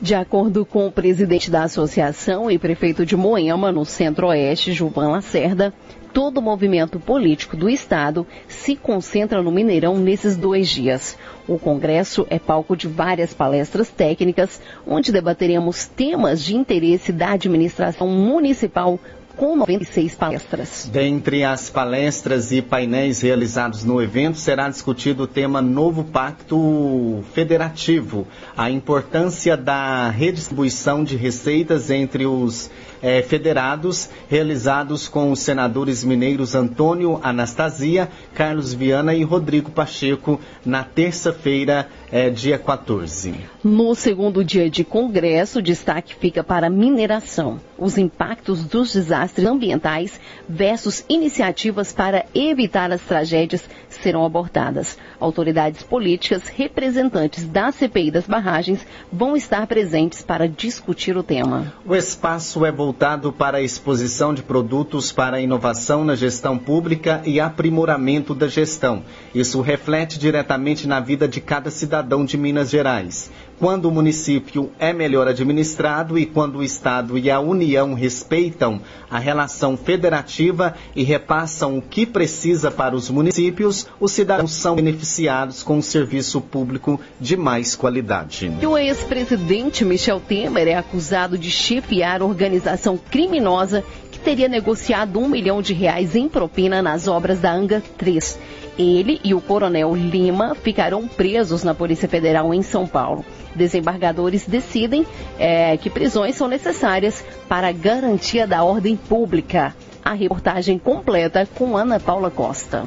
De 0.00 0.14
acordo 0.14 0.66
com 0.66 0.86
o 0.86 0.92
presidente 0.92 1.50
da 1.50 1.62
associação 1.62 2.50
e 2.50 2.58
prefeito 2.58 3.06
de 3.06 3.16
Moema, 3.16 3.72
no 3.72 3.86
Centro-Oeste, 3.86 4.74
Gilvan 4.74 5.08
Lacerda, 5.08 5.72
todo 6.12 6.36
o 6.36 6.42
movimento 6.42 7.00
político 7.00 7.56
do 7.56 7.68
Estado 7.68 8.26
se 8.46 8.76
concentra 8.76 9.42
no 9.42 9.50
Mineirão 9.50 9.96
nesses 9.96 10.36
dois 10.36 10.68
dias. 10.68 11.16
O 11.48 11.58
Congresso 11.58 12.26
é 12.28 12.38
palco 12.38 12.76
de 12.76 12.86
várias 12.86 13.32
palestras 13.32 13.88
técnicas, 13.88 14.60
onde 14.86 15.10
debateremos 15.10 15.86
temas 15.86 16.44
de 16.44 16.54
interesse 16.54 17.10
da 17.10 17.30
administração 17.30 18.06
municipal 18.06 19.00
com 19.36 19.54
96 19.54 20.14
palestras. 20.14 20.88
Dentre 20.90 21.44
as 21.44 21.68
palestras 21.68 22.50
e 22.50 22.62
painéis 22.62 23.20
realizados 23.20 23.84
no 23.84 24.00
evento, 24.00 24.38
será 24.38 24.68
discutido 24.68 25.24
o 25.24 25.26
tema 25.26 25.60
Novo 25.60 26.04
Pacto 26.04 27.22
Federativo, 27.34 28.26
a 28.56 28.70
importância 28.70 29.56
da 29.56 30.08
redistribuição 30.08 31.04
de 31.04 31.16
receitas 31.16 31.90
entre 31.90 32.24
os 32.24 32.70
eh, 33.02 33.22
federados, 33.22 34.08
realizados 34.28 35.06
com 35.06 35.30
os 35.30 35.40
senadores 35.40 36.02
mineiros 36.02 36.54
Antônio 36.54 37.20
Anastasia, 37.22 38.08
Carlos 38.34 38.72
Viana 38.72 39.14
e 39.14 39.22
Rodrigo 39.22 39.70
Pacheco, 39.70 40.40
na 40.64 40.82
terça-feira, 40.82 41.88
eh, 42.10 42.30
dia 42.30 42.58
14. 42.58 43.34
No 43.62 43.94
segundo 43.94 44.42
dia 44.42 44.70
de 44.70 44.82
congresso, 44.82 45.58
o 45.58 45.62
destaque 45.62 46.14
fica 46.14 46.42
para 46.42 46.70
mineração, 46.70 47.60
os 47.78 47.98
impactos 47.98 48.64
dos 48.64 48.92
desastres 48.92 49.25
ambientais 49.38 50.20
versus 50.48 51.04
iniciativas 51.08 51.92
para 51.92 52.24
evitar 52.34 52.90
as 52.92 53.00
tragédias 53.02 53.62
serão 53.88 54.24
abordadas. 54.24 54.96
Autoridades 55.18 55.82
políticas, 55.82 56.48
representantes 56.48 57.44
da 57.44 57.72
CPI 57.72 58.10
das 58.10 58.26
barragens 58.26 58.86
vão 59.10 59.36
estar 59.36 59.66
presentes 59.66 60.22
para 60.22 60.48
discutir 60.48 61.16
o 61.16 61.22
tema. 61.22 61.72
O 61.84 61.94
espaço 61.94 62.64
é 62.64 62.72
voltado 62.72 63.32
para 63.32 63.58
a 63.58 63.62
exposição 63.62 64.34
de 64.34 64.42
produtos 64.42 65.10
para 65.12 65.40
inovação 65.40 66.04
na 66.04 66.14
gestão 66.14 66.58
pública 66.58 67.22
e 67.24 67.40
aprimoramento 67.40 68.34
da 68.34 68.48
gestão. 68.48 69.02
Isso 69.34 69.60
reflete 69.60 70.18
diretamente 70.18 70.86
na 70.86 71.00
vida 71.00 71.26
de 71.26 71.40
cada 71.40 71.70
cidadão 71.70 72.24
de 72.24 72.36
Minas 72.36 72.70
Gerais 72.70 73.30
quando 73.58 73.86
o 73.86 73.90
município 73.90 74.70
é 74.78 74.92
melhor 74.92 75.28
administrado 75.28 76.18
e 76.18 76.26
quando 76.26 76.58
o 76.58 76.62
Estado 76.62 77.16
e 77.16 77.30
a 77.30 77.40
União 77.40 77.94
respeitam 77.94 78.80
a 79.10 79.15
relação 79.18 79.76
federativa 79.76 80.74
e 80.94 81.02
repassam 81.02 81.78
o 81.78 81.82
que 81.82 82.06
precisa 82.06 82.70
para 82.70 82.94
os 82.94 83.10
municípios, 83.10 83.86
os 84.00 84.12
cidadãos 84.12 84.52
são 84.52 84.76
beneficiados 84.76 85.62
com 85.62 85.78
um 85.78 85.82
serviço 85.82 86.40
público 86.40 87.00
de 87.20 87.36
mais 87.36 87.74
qualidade. 87.74 88.50
O 88.66 88.76
ex-presidente 88.76 89.84
Michel 89.84 90.20
Temer 90.20 90.68
é 90.68 90.74
acusado 90.74 91.38
de 91.38 91.50
chefiar 91.50 92.22
organização 92.22 92.98
criminosa 92.98 93.84
que 94.10 94.18
teria 94.18 94.48
negociado 94.48 95.18
um 95.18 95.28
milhão 95.28 95.60
de 95.62 95.72
reais 95.72 96.14
em 96.14 96.28
propina 96.28 96.82
nas 96.82 97.08
obras 97.08 97.38
da 97.38 97.52
Anga 97.52 97.82
3. 97.98 98.38
Ele 98.78 99.20
e 99.24 99.34
o 99.34 99.40
coronel 99.40 99.94
Lima 99.94 100.54
ficarão 100.54 101.08
presos 101.08 101.62
na 101.62 101.74
Polícia 101.74 102.08
Federal 102.08 102.52
em 102.52 102.62
São 102.62 102.86
Paulo. 102.86 103.24
Desembargadores 103.54 104.46
decidem 104.46 105.06
é, 105.38 105.76
que 105.76 105.88
prisões 105.88 106.34
são 106.36 106.46
necessárias 106.46 107.24
para 107.48 107.72
garantia 107.72 108.46
da 108.46 108.62
ordem 108.62 108.96
pública. 108.96 109.74
A 110.04 110.12
reportagem 110.12 110.78
completa 110.78 111.48
com 111.54 111.76
Ana 111.76 111.98
Paula 111.98 112.30
Costa. 112.30 112.84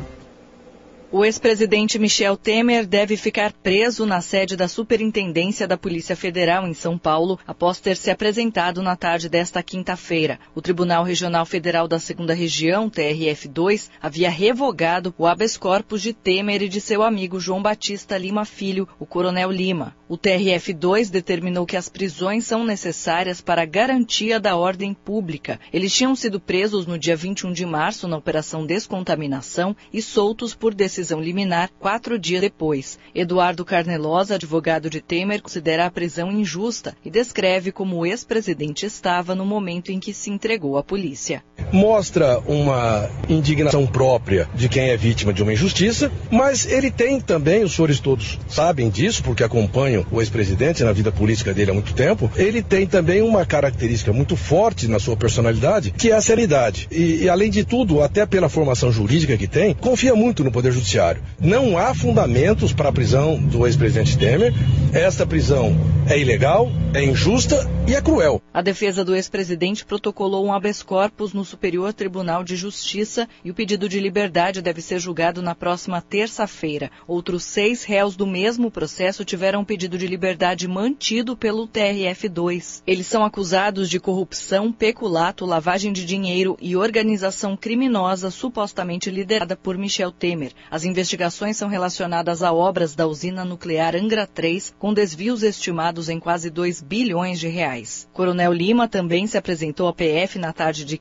O 1.12 1.26
ex-presidente 1.26 1.98
Michel 1.98 2.38
Temer 2.38 2.86
deve 2.86 3.18
ficar 3.18 3.52
preso 3.52 4.06
na 4.06 4.22
sede 4.22 4.56
da 4.56 4.68
Superintendência 4.68 5.68
da 5.68 5.76
Polícia 5.76 6.16
Federal 6.16 6.68
em 6.68 6.74
São 6.76 7.00
Paulo 7.00 7.40
após 7.48 7.80
ter 7.80 7.98
se 7.98 8.12
apresentado 8.12 8.84
na 8.84 8.96
tarde 8.96 9.28
desta 9.28 9.64
quinta-feira. 9.64 10.40
O 10.54 10.62
Tribunal 10.62 11.04
Regional 11.04 11.48
Federal 11.48 11.88
da 11.88 11.98
Segunda 11.98 12.36
Região, 12.36 12.92
TRF2, 12.92 13.90
havia 14.00 14.30
revogado 14.30 15.12
o 15.18 15.26
habeas 15.26 15.58
corpus 15.58 16.04
de 16.04 16.14
Temer 16.14 16.62
e 16.62 16.70
de 16.70 16.80
seu 16.80 17.02
amigo 17.02 17.40
João 17.40 17.60
Batista 17.60 18.16
Lima 18.16 18.46
Filho, 18.46 18.88
o 19.00 19.06
Coronel 19.08 19.50
Lima. 19.50 19.96
O 20.10 20.18
TRF2 20.18 21.10
determinou 21.10 21.66
que 21.66 21.78
as 21.78 21.88
prisões 21.88 22.46
são 22.46 22.66
necessárias 22.66 23.40
para 23.40 23.64
garantia 23.64 24.40
da 24.40 24.58
ordem 24.58 24.94
pública. 24.94 25.60
Eles 25.72 25.94
tinham 25.94 26.16
sido 26.16 26.40
presos 26.40 26.86
no 26.86 26.98
dia 26.98 27.16
21 27.16 27.54
de 27.54 27.66
março 27.66 28.08
na 28.08 28.18
Operação 28.18 28.66
Descontaminação 28.66 29.76
e 29.94 30.02
soltos 30.02 30.54
por 30.56 30.74
decisão 30.74 30.90
decisão 30.90 31.22
liminar 31.22 31.70
quatro 31.80 32.18
dias 32.18 32.42
depois. 32.42 33.00
Eduardo 33.14 33.64
Carnelosa, 33.64 34.36
advogado 34.36 34.90
de 34.90 35.02
Temer, 35.02 35.42
considera 35.42 35.86
a 35.86 35.92
prisão 35.92 36.32
injusta 36.32 36.96
e 37.06 37.10
descreve 37.10 37.72
como 37.72 37.98
o 37.98 38.06
ex-presidente 38.06 38.86
estava 38.86 39.36
no 39.36 39.46
momento 39.46 39.92
em 39.92 40.00
que 40.00 40.14
se 40.14 40.30
entregou 40.30 40.78
à 40.78 40.84
polícia. 40.84 41.44
Mostra 41.72 42.40
uma 42.46 43.10
indignação 43.28 43.86
própria 43.86 44.50
de 44.56 44.68
quem 44.68 44.90
é 44.90 44.98
vítima 44.98 45.34
de 45.34 45.44
uma 45.44 45.54
injustiça, 45.54 46.12
mas 46.32 46.66
ele 46.66 46.90
tem 46.90 47.20
também, 47.20 47.64
os 47.64 47.74
senhores 47.74 48.00
todos 48.00 48.40
sabem 48.48 48.90
disso, 48.90 49.24
porque 49.24 49.44
acompanham 49.44 50.06
o 50.12 50.22
ex-presidente 50.22 50.84
na 50.84 50.92
vida 50.92 51.12
política 51.12 51.54
dele 51.54 51.72
há 51.72 51.74
muito 51.74 51.94
tempo, 51.94 52.32
ele 52.36 52.62
tem 52.62 52.88
também 52.88 53.22
uma 53.22 53.46
característica 53.46 54.12
muito 54.12 54.36
forte 54.36 54.88
na 54.88 55.00
sua 55.00 55.16
personalidade, 55.16 55.92
que 55.92 56.12
é 56.12 56.16
a 56.16 56.22
seriedade. 56.22 56.88
E, 56.92 57.24
e 57.24 57.30
além 57.30 57.50
de 57.50 57.64
tudo, 57.64 58.02
até 58.02 58.26
pela 58.26 58.50
formação 58.50 58.92
jurídica 58.92 59.38
que 59.38 59.48
tem, 59.48 59.74
confia 59.74 60.16
muito 60.16 60.44
no 60.44 60.52
Poder 60.52 60.72
Judiciário. 60.72 61.22
Não 61.40 61.78
há 61.78 61.94
fundamentos 61.94 62.74
para 62.74 62.90
a 62.90 62.92
prisão 62.92 63.38
do 63.38 63.66
ex-presidente 63.66 64.18
Temer. 64.18 64.54
Esta 64.94 65.26
prisão 65.26 65.76
é 66.08 66.18
ilegal, 66.18 66.72
é 66.94 67.04
injusta 67.04 67.70
e 67.88 67.94
é 67.94 68.02
cruel. 68.02 68.42
A 68.54 68.62
defesa 68.62 69.06
do 69.06 69.16
ex-presidente 69.16 69.86
protocolou 69.86 70.46
um 70.46 70.54
habeas 70.54 70.82
corpus 70.82 71.34
no 71.34 71.46
Superior 71.60 71.92
Tribunal 71.92 72.42
de 72.42 72.56
Justiça 72.56 73.28
e 73.44 73.52
o 73.52 73.54
pedido 73.54 73.90
de 73.90 74.00
liberdade 74.00 74.62
deve 74.62 74.82
ser 74.82 74.98
julgado 74.98 75.42
na 75.42 75.54
próxima 75.54 76.02
terça-feira. 76.02 76.90
Outros 77.06 77.44
seis 77.44 77.84
réus 77.84 78.16
do 78.16 78.26
mesmo 78.26 78.72
processo 78.72 79.26
tiveram 79.26 79.66
pedido 79.66 79.98
de 79.98 80.08
liberdade 80.08 80.70
mantido 80.70 81.36
pelo 81.36 81.68
TRF2. 81.68 82.82
Eles 82.88 83.08
são 83.08 83.26
acusados 83.26 83.90
de 83.90 84.00
corrupção, 84.00 84.72
peculato, 84.72 85.46
lavagem 85.46 85.92
de 85.92 86.06
dinheiro 86.06 86.58
e 86.62 86.78
organização 86.78 87.58
criminosa 87.58 88.32
supostamente 88.32 89.12
liderada 89.12 89.58
por 89.58 89.78
Michel 89.78 90.14
Temer. 90.14 90.54
As 90.72 90.86
investigações 90.86 91.58
são 91.58 91.68
relacionadas 91.68 92.42
a 92.42 92.54
obras 92.54 92.96
da 92.96 93.06
usina 93.06 93.44
nuclear 93.44 93.98
Angra 93.98 94.26
3, 94.26 94.74
com 94.80 94.94
desvios 94.94 95.44
estimados 95.44 96.08
em 96.08 96.22
quase 96.22 96.50
2 96.50 96.82
bilhões 96.82 97.38
de 97.38 97.50
reais. 97.50 98.08
Coronel 98.14 98.54
Lima 98.54 98.88
também 98.88 99.28
se 99.28 99.38
apresentou 99.38 99.90
à 99.90 99.94
PF 99.94 100.40
na 100.40 100.54
tarde 100.54 100.86
de 100.86 100.98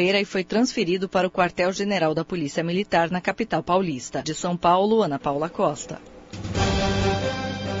quinta-feira 0.00 0.18
e 0.20 0.24
foi 0.24 0.42
transferido 0.42 1.08
para 1.08 1.26
o 1.26 1.30
quartel-general 1.30 2.14
da 2.14 2.24
Polícia 2.24 2.64
Militar 2.64 3.10
na 3.10 3.20
capital 3.20 3.62
paulista. 3.62 4.22
De 4.22 4.34
São 4.34 4.56
Paulo, 4.56 5.02
Ana 5.02 5.18
Paula 5.18 5.50
Costa. 5.50 5.98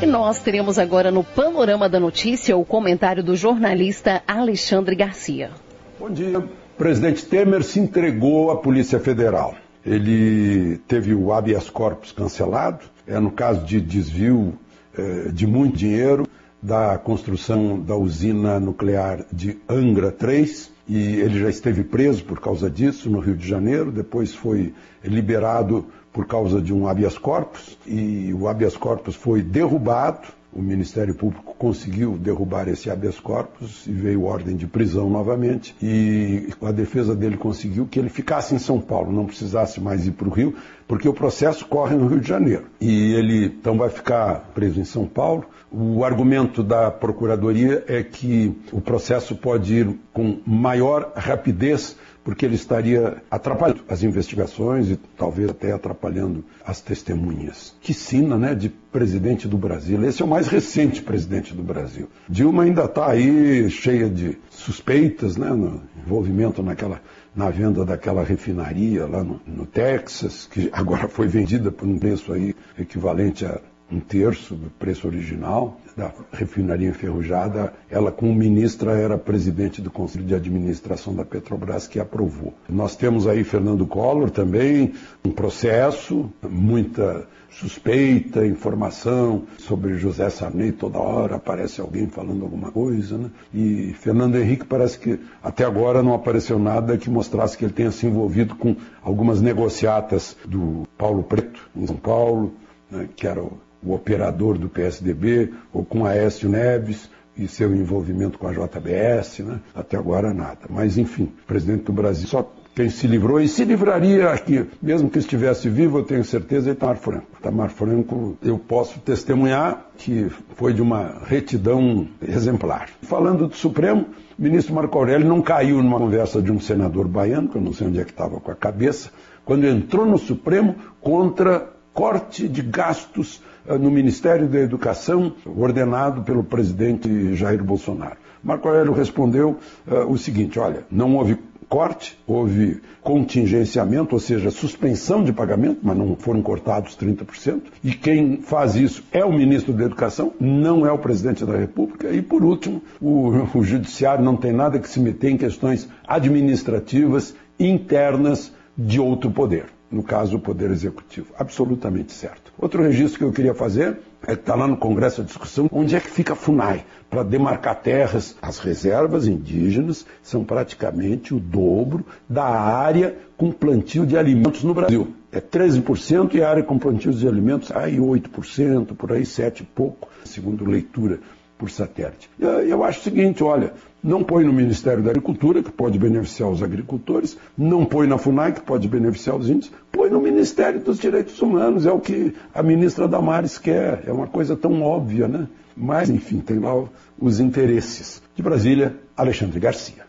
E 0.02 0.06
nós 0.06 0.40
teremos 0.40 0.78
agora 0.78 1.10
no 1.10 1.24
Panorama 1.24 1.88
da 1.88 1.98
Notícia 1.98 2.56
o 2.56 2.64
comentário 2.64 3.22
do 3.22 3.34
jornalista 3.34 4.22
Alexandre 4.26 4.94
Garcia. 4.94 5.50
Bom 5.98 6.10
dia. 6.10 6.38
O 6.38 6.48
presidente 6.76 7.24
Temer 7.24 7.62
se 7.62 7.80
entregou 7.80 8.50
à 8.50 8.56
Polícia 8.56 9.00
Federal. 9.00 9.54
Ele 9.84 10.76
teve 10.86 11.14
o 11.14 11.32
habeas 11.32 11.70
corpus 11.70 12.12
cancelado, 12.12 12.84
é 13.06 13.18
no 13.18 13.30
caso 13.30 13.64
de 13.64 13.80
desvio 13.80 14.58
é, 14.96 15.30
de 15.30 15.46
muito 15.46 15.78
dinheiro 15.78 16.26
da 16.62 16.98
construção 16.98 17.80
da 17.80 17.96
usina 17.96 18.60
nuclear 18.60 19.24
de 19.32 19.58
Angra 19.66 20.12
3, 20.12 20.69
e 20.90 21.20
ele 21.20 21.38
já 21.38 21.48
esteve 21.48 21.84
preso 21.84 22.24
por 22.24 22.40
causa 22.40 22.68
disso 22.68 23.08
no 23.08 23.20
Rio 23.20 23.36
de 23.36 23.46
Janeiro, 23.46 23.92
depois 23.92 24.34
foi 24.34 24.74
liberado 25.04 25.86
por 26.12 26.26
causa 26.26 26.60
de 26.60 26.74
um 26.74 26.88
habeas 26.88 27.16
corpus, 27.16 27.78
e 27.86 28.34
o 28.34 28.48
habeas 28.48 28.76
corpus 28.76 29.14
foi 29.14 29.40
derrubado 29.40 30.26
o 30.52 30.60
Ministério 30.60 31.14
Público 31.14 31.54
conseguiu 31.56 32.18
derrubar 32.18 32.68
esse 32.68 32.90
habeas 32.90 33.20
corpus 33.20 33.86
e 33.86 33.92
veio 33.92 34.24
ordem 34.24 34.56
de 34.56 34.66
prisão 34.66 35.08
novamente. 35.08 35.74
E 35.80 36.48
a 36.62 36.72
defesa 36.72 37.14
dele 37.14 37.36
conseguiu 37.36 37.86
que 37.86 37.98
ele 37.98 38.08
ficasse 38.08 38.54
em 38.54 38.58
São 38.58 38.80
Paulo, 38.80 39.12
não 39.12 39.26
precisasse 39.26 39.80
mais 39.80 40.06
ir 40.06 40.12
para 40.12 40.28
o 40.28 40.30
Rio, 40.30 40.56
porque 40.88 41.08
o 41.08 41.14
processo 41.14 41.66
corre 41.66 41.94
no 41.94 42.08
Rio 42.08 42.20
de 42.20 42.28
Janeiro. 42.28 42.64
E 42.80 43.12
ele 43.14 43.44
então 43.46 43.78
vai 43.78 43.90
ficar 43.90 44.50
preso 44.54 44.80
em 44.80 44.84
São 44.84 45.06
Paulo. 45.06 45.44
O 45.70 46.04
argumento 46.04 46.64
da 46.64 46.90
Procuradoria 46.90 47.84
é 47.86 48.02
que 48.02 48.52
o 48.72 48.80
processo 48.80 49.36
pode 49.36 49.72
ir 49.72 49.98
com 50.12 50.40
maior 50.44 51.12
rapidez 51.14 51.96
porque 52.22 52.44
ele 52.44 52.54
estaria 52.54 53.22
atrapalhando 53.30 53.80
as 53.88 54.02
investigações 54.02 54.90
e 54.90 54.96
talvez 55.16 55.50
até 55.50 55.72
atrapalhando 55.72 56.44
as 56.64 56.80
testemunhas. 56.80 57.74
Que 57.80 57.94
sina, 57.94 58.36
né, 58.36 58.54
de 58.54 58.68
presidente 58.68 59.48
do 59.48 59.56
Brasil. 59.56 60.02
Esse 60.04 60.22
é 60.22 60.24
o 60.24 60.28
mais 60.28 60.48
recente 60.48 61.02
presidente 61.02 61.54
do 61.54 61.62
Brasil. 61.62 62.08
Dilma 62.28 62.64
ainda 62.64 62.84
está 62.84 63.10
aí 63.10 63.70
cheia 63.70 64.08
de 64.08 64.38
suspeitas, 64.50 65.36
né, 65.36 65.50
no 65.50 65.82
envolvimento 66.04 66.62
naquela 66.62 67.00
na 67.34 67.48
venda 67.48 67.84
daquela 67.84 68.24
refinaria 68.24 69.06
lá 69.06 69.22
no, 69.22 69.40
no 69.46 69.64
Texas, 69.64 70.48
que 70.50 70.68
agora 70.72 71.08
foi 71.08 71.28
vendida 71.28 71.70
por 71.70 71.86
um 71.86 71.96
preço 71.96 72.32
aí 72.32 72.56
equivalente 72.76 73.46
a 73.46 73.60
um 73.90 74.00
terço 74.00 74.54
do 74.54 74.70
preço 74.70 75.06
original 75.06 75.80
da 75.96 76.12
refinaria 76.32 76.88
enferrujada. 76.88 77.72
Ela, 77.90 78.12
como 78.12 78.34
ministra, 78.34 78.92
era 78.92 79.18
presidente 79.18 79.82
do 79.82 79.90
Conselho 79.90 80.24
de 80.24 80.34
Administração 80.34 81.14
da 81.14 81.24
Petrobras, 81.24 81.86
que 81.86 81.98
aprovou. 81.98 82.54
Nós 82.68 82.96
temos 82.96 83.26
aí 83.26 83.44
Fernando 83.44 83.86
Collor 83.86 84.30
também, 84.30 84.94
um 85.24 85.30
processo, 85.30 86.30
muita 86.48 87.26
suspeita, 87.50 88.46
informação 88.46 89.42
sobre 89.58 89.98
José 89.98 90.30
Sarney, 90.30 90.70
toda 90.70 90.98
hora 90.98 91.34
aparece 91.36 91.80
alguém 91.80 92.06
falando 92.06 92.44
alguma 92.44 92.70
coisa, 92.70 93.18
né? 93.18 93.30
E 93.52 93.92
Fernando 93.94 94.36
Henrique 94.36 94.64
parece 94.64 94.98
que 94.98 95.18
até 95.42 95.64
agora 95.64 96.00
não 96.00 96.14
apareceu 96.14 96.58
nada 96.60 96.96
que 96.96 97.10
mostrasse 97.10 97.58
que 97.58 97.64
ele 97.64 97.72
tenha 97.72 97.90
se 97.90 98.06
envolvido 98.06 98.54
com 98.54 98.76
algumas 99.02 99.40
negociatas 99.40 100.36
do 100.46 100.86
Paulo 100.96 101.24
Preto, 101.24 101.68
em 101.74 101.86
São 101.86 101.96
Paulo, 101.96 102.54
né? 102.88 103.08
que 103.16 103.26
era 103.26 103.42
o 103.42 103.58
o 103.82 103.94
operador 103.94 104.58
do 104.58 104.68
PSDB, 104.68 105.52
ou 105.72 105.84
com 105.84 106.04
Aécio 106.04 106.48
Neves 106.48 107.10
e 107.36 107.48
seu 107.48 107.74
envolvimento 107.74 108.38
com 108.38 108.46
a 108.46 108.52
JBS, 108.52 109.40
né? 109.40 109.60
até 109.74 109.96
agora 109.96 110.34
nada. 110.34 110.60
Mas, 110.68 110.98
enfim, 110.98 111.32
presidente 111.46 111.84
do 111.84 111.92
Brasil, 111.92 112.28
só 112.28 112.52
quem 112.74 112.88
se 112.88 113.06
livrou 113.06 113.40
e 113.40 113.48
se 113.48 113.64
livraria 113.64 114.30
aqui, 114.30 114.64
mesmo 114.80 115.10
que 115.10 115.18
estivesse 115.18 115.68
vivo, 115.68 115.98
eu 115.98 116.04
tenho 116.04 116.24
certeza, 116.24 116.70
é 116.70 116.72
Itamar 116.72 116.96
Franco. 116.96 117.26
Itamar 117.38 117.70
Franco, 117.70 118.38
eu 118.42 118.58
posso 118.58 119.00
testemunhar 119.00 119.86
que 119.96 120.30
foi 120.54 120.72
de 120.72 120.80
uma 120.80 121.20
retidão 121.26 122.06
exemplar. 122.26 122.88
Falando 123.02 123.48
do 123.48 123.56
Supremo, 123.56 124.06
o 124.38 124.42
ministro 124.42 124.74
Marco 124.74 124.96
Aurélio 124.96 125.26
não 125.26 125.42
caiu 125.42 125.82
numa 125.82 125.98
conversa 125.98 126.40
de 126.40 126.52
um 126.52 126.60
senador 126.60 127.08
baiano, 127.08 127.48
que 127.48 127.56
eu 127.56 127.62
não 127.62 127.72
sei 127.72 127.88
onde 127.88 128.00
é 128.00 128.04
que 128.04 128.12
estava 128.12 128.38
com 128.38 128.50
a 128.50 128.56
cabeça, 128.56 129.10
quando 129.44 129.66
entrou 129.66 130.06
no 130.06 130.16
Supremo 130.16 130.76
contra 131.00 131.68
corte 131.92 132.48
de 132.48 132.62
gastos 132.62 133.42
no 133.66 133.90
Ministério 133.90 134.48
da 134.48 134.58
Educação, 134.58 135.34
ordenado 135.44 136.22
pelo 136.22 136.42
presidente 136.44 137.34
Jair 137.34 137.62
Bolsonaro. 137.62 138.16
Marco 138.42 138.68
Aurélio 138.68 138.92
respondeu 138.92 139.58
uh, 139.86 140.10
o 140.10 140.16
seguinte: 140.16 140.58
olha, 140.58 140.84
não 140.90 141.16
houve 141.16 141.38
corte, 141.68 142.18
houve 142.26 142.80
contingenciamento, 143.00 144.14
ou 144.14 144.18
seja, 144.18 144.50
suspensão 144.50 145.22
de 145.22 145.32
pagamento, 145.32 145.78
mas 145.82 145.96
não 145.96 146.16
foram 146.16 146.42
cortados 146.42 146.96
30%. 146.96 147.62
E 147.84 147.92
quem 147.92 148.38
faz 148.42 148.74
isso 148.74 149.04
é 149.12 149.24
o 149.24 149.32
ministro 149.32 149.72
da 149.72 149.84
Educação, 149.84 150.32
não 150.40 150.84
é 150.84 150.90
o 150.90 150.98
presidente 150.98 151.44
da 151.44 151.56
República. 151.56 152.10
E, 152.10 152.20
por 152.20 152.42
último, 152.42 152.82
o, 153.00 153.46
o 153.54 153.62
Judiciário 153.62 154.24
não 154.24 154.36
tem 154.36 154.52
nada 154.52 154.80
que 154.80 154.88
se 154.88 154.98
meter 154.98 155.30
em 155.30 155.36
questões 155.36 155.88
administrativas 156.06 157.36
internas 157.58 158.52
de 158.76 159.00
outro 159.00 159.30
poder 159.30 159.66
no 159.90 160.02
caso, 160.02 160.36
o 160.36 160.40
Poder 160.40 160.70
Executivo. 160.70 161.32
Absolutamente 161.36 162.12
certo. 162.12 162.52
Outro 162.56 162.82
registro 162.82 163.18
que 163.18 163.24
eu 163.24 163.32
queria 163.32 163.54
fazer 163.54 163.98
é 164.26 164.34
está 164.34 164.54
lá 164.54 164.68
no 164.68 164.76
Congresso 164.76 165.22
a 165.22 165.24
discussão 165.24 165.68
onde 165.72 165.96
é 165.96 166.00
que 166.00 166.08
fica 166.08 166.34
a 166.34 166.36
FUNAI 166.36 166.84
para 167.08 167.22
demarcar 167.22 167.80
terras. 167.80 168.36
As 168.40 168.58
reservas 168.58 169.26
indígenas 169.26 170.06
são 170.22 170.44
praticamente 170.44 171.34
o 171.34 171.40
dobro 171.40 172.04
da 172.28 172.44
área 172.44 173.16
com 173.36 173.50
plantio 173.50 174.06
de 174.06 174.16
alimentos 174.16 174.62
no 174.62 174.74
Brasil. 174.74 175.14
É 175.32 175.40
13% 175.40 176.34
e 176.34 176.42
a 176.42 176.50
área 176.50 176.62
com 176.62 176.78
plantio 176.78 177.12
de 177.12 177.26
alimentos 177.26 177.72
aí 177.72 177.98
8%, 177.98 178.94
por 178.96 179.12
aí 179.12 179.24
7 179.24 179.62
e 179.62 179.66
pouco, 179.66 180.08
segundo 180.24 180.64
leitura 180.64 181.20
por 181.60 181.70
satélite. 181.70 182.30
Eu 182.38 182.82
acho 182.82 183.00
o 183.00 183.02
seguinte, 183.02 183.44
olha, 183.44 183.74
não 184.02 184.24
põe 184.24 184.44
no 184.44 184.52
Ministério 184.52 185.02
da 185.02 185.10
Agricultura, 185.10 185.62
que 185.62 185.70
pode 185.70 185.98
beneficiar 185.98 186.48
os 186.48 186.62
agricultores, 186.62 187.36
não 187.56 187.84
põe 187.84 188.06
na 188.06 188.16
FUNAI, 188.16 188.52
que 188.52 188.62
pode 188.62 188.88
beneficiar 188.88 189.36
os 189.36 189.50
índios, 189.50 189.70
põe 189.92 190.08
no 190.08 190.22
Ministério 190.22 190.80
dos 190.80 190.98
Direitos 190.98 191.40
Humanos, 191.42 191.84
é 191.84 191.92
o 191.92 192.00
que 192.00 192.34
a 192.54 192.62
ministra 192.62 193.06
Damares 193.06 193.58
quer, 193.58 194.04
é 194.06 194.12
uma 194.12 194.26
coisa 194.26 194.56
tão 194.56 194.82
óbvia, 194.82 195.28
né? 195.28 195.46
Mas, 195.76 196.08
enfim, 196.08 196.38
tem 196.38 196.58
lá 196.58 196.72
os 197.18 197.40
interesses. 197.40 198.22
De 198.34 198.42
Brasília, 198.42 198.96
Alexandre 199.14 199.60
Garcia. 199.60 199.99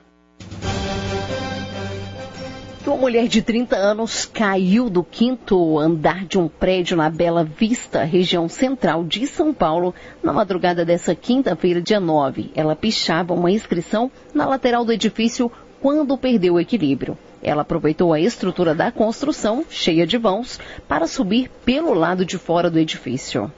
Uma 2.86 2.98
mulher 2.98 3.28
de 3.28 3.44
30 3.44 3.76
anos 3.76 4.26
caiu 4.26 4.90
do 4.90 5.04
quinto 5.04 5.78
andar 5.78 6.26
de 6.26 6.40
um 6.40 6.48
prédio 6.48 6.98
na 6.98 7.12
Bela 7.12 7.44
Vista, 7.44 8.04
região 8.04 8.50
central 8.50 9.04
de 9.04 9.28
São 9.28 9.54
Paulo, 9.54 9.94
na 10.24 10.34
madrugada 10.34 10.84
dessa 10.84 11.14
quinta-feira, 11.14 11.80
dia 11.80 12.00
9. 12.00 12.52
Ela 12.56 12.76
pichava 12.76 13.36
uma 13.36 13.52
inscrição 13.52 14.10
na 14.34 14.48
lateral 14.48 14.84
do 14.84 14.92
edifício 14.92 15.52
quando 15.80 16.18
perdeu 16.18 16.56
o 16.56 16.60
equilíbrio. 16.60 17.16
Ela 17.44 17.62
aproveitou 17.62 18.14
a 18.14 18.20
estrutura 18.20 18.74
da 18.74 18.92
construção, 18.92 19.64
cheia 19.70 20.06
de 20.08 20.18
vãos, 20.18 20.60
para 20.88 21.06
subir 21.06 21.52
pelo 21.64 21.94
lado 21.94 22.26
de 22.26 22.40
fora 22.40 22.70
do 22.70 22.80
edifício. 22.80 23.52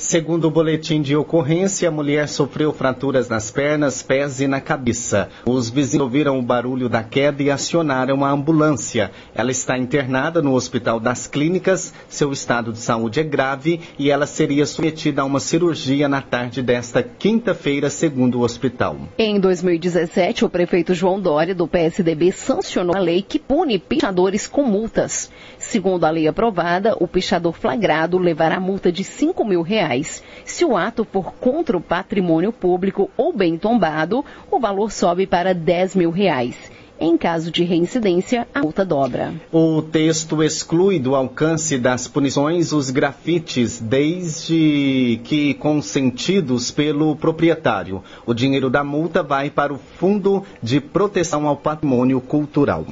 Segundo 0.00 0.44
o 0.46 0.50
boletim 0.50 1.02
de 1.02 1.16
ocorrência, 1.16 1.88
a 1.88 1.90
mulher 1.90 2.28
sofreu 2.28 2.72
fraturas 2.72 3.28
nas 3.28 3.50
pernas, 3.50 4.00
pés 4.00 4.40
e 4.40 4.46
na 4.46 4.60
cabeça. 4.60 5.28
Os 5.44 5.68
vizinhos 5.68 6.04
ouviram 6.04 6.38
o 6.38 6.42
barulho 6.42 6.88
da 6.88 7.02
queda 7.02 7.42
e 7.42 7.50
acionaram 7.50 8.24
a 8.24 8.30
ambulância. 8.30 9.10
Ela 9.34 9.50
está 9.50 9.76
internada 9.76 10.40
no 10.40 10.54
Hospital 10.54 11.00
das 11.00 11.26
Clínicas. 11.26 11.92
Seu 12.08 12.30
estado 12.30 12.72
de 12.72 12.78
saúde 12.78 13.18
é 13.18 13.24
grave 13.24 13.80
e 13.98 14.08
ela 14.08 14.24
seria 14.24 14.64
submetida 14.66 15.22
a 15.22 15.24
uma 15.24 15.40
cirurgia 15.40 16.08
na 16.08 16.22
tarde 16.22 16.62
desta 16.62 17.02
quinta-feira, 17.02 17.90
segundo 17.90 18.38
o 18.38 18.42
hospital. 18.42 18.96
Em 19.18 19.40
2017, 19.40 20.44
o 20.44 20.48
prefeito 20.48 20.94
João 20.94 21.20
Dória, 21.20 21.56
do 21.56 21.66
PSDB, 21.66 22.30
sancionou 22.30 22.96
a 22.96 23.00
lei 23.00 23.20
que 23.20 23.40
pune 23.40 23.80
pichadores 23.80 24.46
com 24.46 24.62
multas. 24.62 25.28
Segundo 25.58 26.04
a 26.04 26.10
lei 26.10 26.28
aprovada, 26.28 26.94
o 27.00 27.08
pichador 27.08 27.52
flagrado 27.52 28.16
levará 28.16 28.60
multa 28.60 28.92
de 28.92 29.02
5 29.02 29.44
mil 29.44 29.60
reais 29.60 29.87
reais. 29.88 30.22
Se 30.44 30.64
o 30.64 30.76
ato 30.76 31.04
for 31.04 31.32
contra 31.34 31.76
o 31.76 31.80
patrimônio 31.80 32.52
público 32.52 33.10
ou 33.16 33.32
bem 33.32 33.56
tombado, 33.56 34.24
o 34.50 34.60
valor 34.60 34.92
sobe 34.92 35.26
para 35.26 35.54
10 35.54 35.96
mil 35.96 36.10
reais. 36.10 36.56
Em 37.00 37.16
caso 37.16 37.52
de 37.52 37.62
reincidência, 37.62 38.48
a 38.52 38.60
multa 38.60 38.84
dobra. 38.84 39.32
O 39.52 39.80
texto 39.80 40.42
exclui 40.42 40.98
do 40.98 41.14
alcance 41.14 41.78
das 41.78 42.08
punições 42.08 42.72
os 42.72 42.90
grafites, 42.90 43.78
desde 43.78 45.20
que 45.22 45.54
consentidos 45.54 46.72
pelo 46.72 47.14
proprietário. 47.14 48.02
O 48.26 48.34
dinheiro 48.34 48.68
da 48.68 48.82
multa 48.82 49.22
vai 49.22 49.48
para 49.48 49.72
o 49.72 49.78
Fundo 49.78 50.42
de 50.60 50.80
Proteção 50.80 51.46
ao 51.46 51.56
Patrimônio 51.56 52.20
Cultural. 52.20 52.84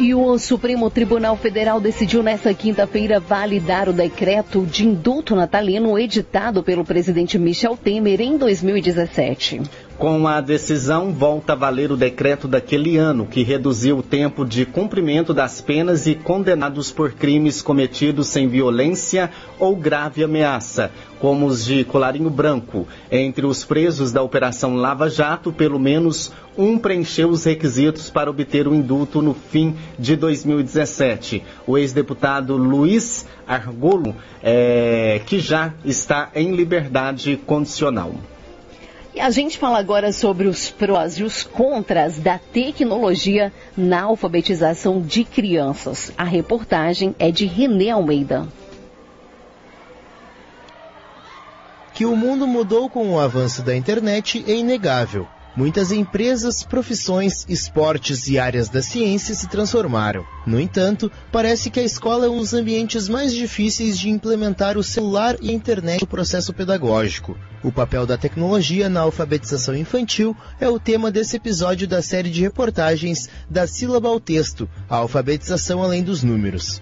E 0.00 0.14
o 0.14 0.38
Supremo 0.38 0.88
Tribunal 0.88 1.36
Federal 1.36 1.78
decidiu 1.78 2.22
nesta 2.22 2.54
quinta-feira 2.54 3.20
validar 3.20 3.86
o 3.86 3.92
decreto 3.92 4.64
de 4.64 4.86
indulto 4.86 5.36
natalino 5.36 5.98
editado 5.98 6.62
pelo 6.62 6.86
presidente 6.86 7.38
Michel 7.38 7.76
Temer 7.76 8.18
em 8.18 8.38
2017. 8.38 9.60
Com 10.00 10.26
a 10.26 10.40
decisão, 10.40 11.12
volta 11.12 11.52
a 11.52 11.54
valer 11.56 11.92
o 11.92 11.96
decreto 11.96 12.48
daquele 12.48 12.96
ano, 12.96 13.26
que 13.26 13.42
reduziu 13.42 13.98
o 13.98 14.02
tempo 14.02 14.46
de 14.46 14.64
cumprimento 14.64 15.34
das 15.34 15.60
penas 15.60 16.06
e 16.06 16.14
condenados 16.14 16.90
por 16.90 17.12
crimes 17.12 17.60
cometidos 17.60 18.28
sem 18.28 18.48
violência 18.48 19.30
ou 19.58 19.76
grave 19.76 20.24
ameaça, 20.24 20.90
como 21.18 21.44
os 21.44 21.66
de 21.66 21.84
colarinho 21.84 22.30
branco. 22.30 22.88
Entre 23.12 23.44
os 23.44 23.62
presos 23.62 24.10
da 24.10 24.22
Operação 24.22 24.74
Lava 24.74 25.10
Jato, 25.10 25.52
pelo 25.52 25.78
menos 25.78 26.32
um 26.56 26.78
preencheu 26.78 27.28
os 27.28 27.44
requisitos 27.44 28.08
para 28.08 28.30
obter 28.30 28.66
o 28.66 28.74
indulto 28.74 29.20
no 29.20 29.34
fim 29.34 29.76
de 29.98 30.16
2017. 30.16 31.44
O 31.66 31.76
ex-deputado 31.76 32.56
Luiz 32.56 33.26
Argolo, 33.46 34.16
é, 34.42 35.20
que 35.26 35.38
já 35.38 35.74
está 35.84 36.30
em 36.34 36.56
liberdade 36.56 37.36
condicional. 37.44 38.14
E 39.12 39.20
a 39.20 39.28
gente 39.30 39.58
fala 39.58 39.78
agora 39.78 40.12
sobre 40.12 40.46
os 40.46 40.70
prós 40.70 41.18
e 41.18 41.24
os 41.24 41.42
contras 41.42 42.18
da 42.18 42.38
tecnologia 42.38 43.52
na 43.76 44.02
alfabetização 44.02 45.02
de 45.02 45.24
crianças. 45.24 46.12
A 46.16 46.22
reportagem 46.22 47.14
é 47.18 47.30
de 47.30 47.44
René 47.44 47.90
Almeida. 47.90 48.46
Que 51.92 52.06
o 52.06 52.16
mundo 52.16 52.46
mudou 52.46 52.88
com 52.88 53.10
o 53.10 53.18
avanço 53.18 53.62
da 53.62 53.76
internet 53.76 54.44
é 54.46 54.54
inegável. 54.54 55.26
Muitas 55.56 55.90
empresas, 55.90 56.62
profissões, 56.62 57.44
esportes 57.48 58.28
e 58.28 58.38
áreas 58.38 58.68
da 58.68 58.80
ciência 58.80 59.34
se 59.34 59.48
transformaram. 59.48 60.24
No 60.46 60.60
entanto, 60.60 61.10
parece 61.32 61.70
que 61.70 61.80
a 61.80 61.84
escola 61.84 62.26
é 62.26 62.28
um 62.28 62.38
dos 62.38 62.54
ambientes 62.54 63.08
mais 63.08 63.34
difíceis 63.34 63.98
de 63.98 64.08
implementar 64.08 64.78
o 64.78 64.82
celular 64.82 65.36
e 65.42 65.50
a 65.50 65.52
internet 65.52 66.02
no 66.02 66.06
processo 66.06 66.52
pedagógico. 66.54 67.36
O 67.64 67.72
papel 67.72 68.06
da 68.06 68.16
tecnologia 68.16 68.88
na 68.88 69.00
alfabetização 69.00 69.76
infantil 69.76 70.36
é 70.60 70.68
o 70.68 70.78
tema 70.78 71.10
desse 71.10 71.36
episódio 71.36 71.86
da 71.86 72.00
série 72.00 72.30
de 72.30 72.42
reportagens 72.42 73.28
da 73.48 73.66
sílaba 73.66 74.08
ao 74.08 74.20
texto, 74.20 74.68
a 74.88 74.96
alfabetização 74.96 75.82
além 75.82 76.02
dos 76.02 76.22
números. 76.22 76.80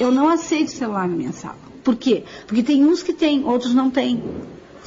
Eu 0.00 0.10
não 0.10 0.28
aceito 0.28 0.72
celular 0.72 1.08
na 1.08 1.16
minha 1.16 1.32
sala. 1.32 1.58
Por 1.82 1.96
quê? 1.96 2.24
Porque 2.46 2.62
tem 2.62 2.84
uns 2.84 3.02
que 3.02 3.12
têm, 3.12 3.44
outros 3.44 3.72
não 3.72 3.88
têm. 3.88 4.22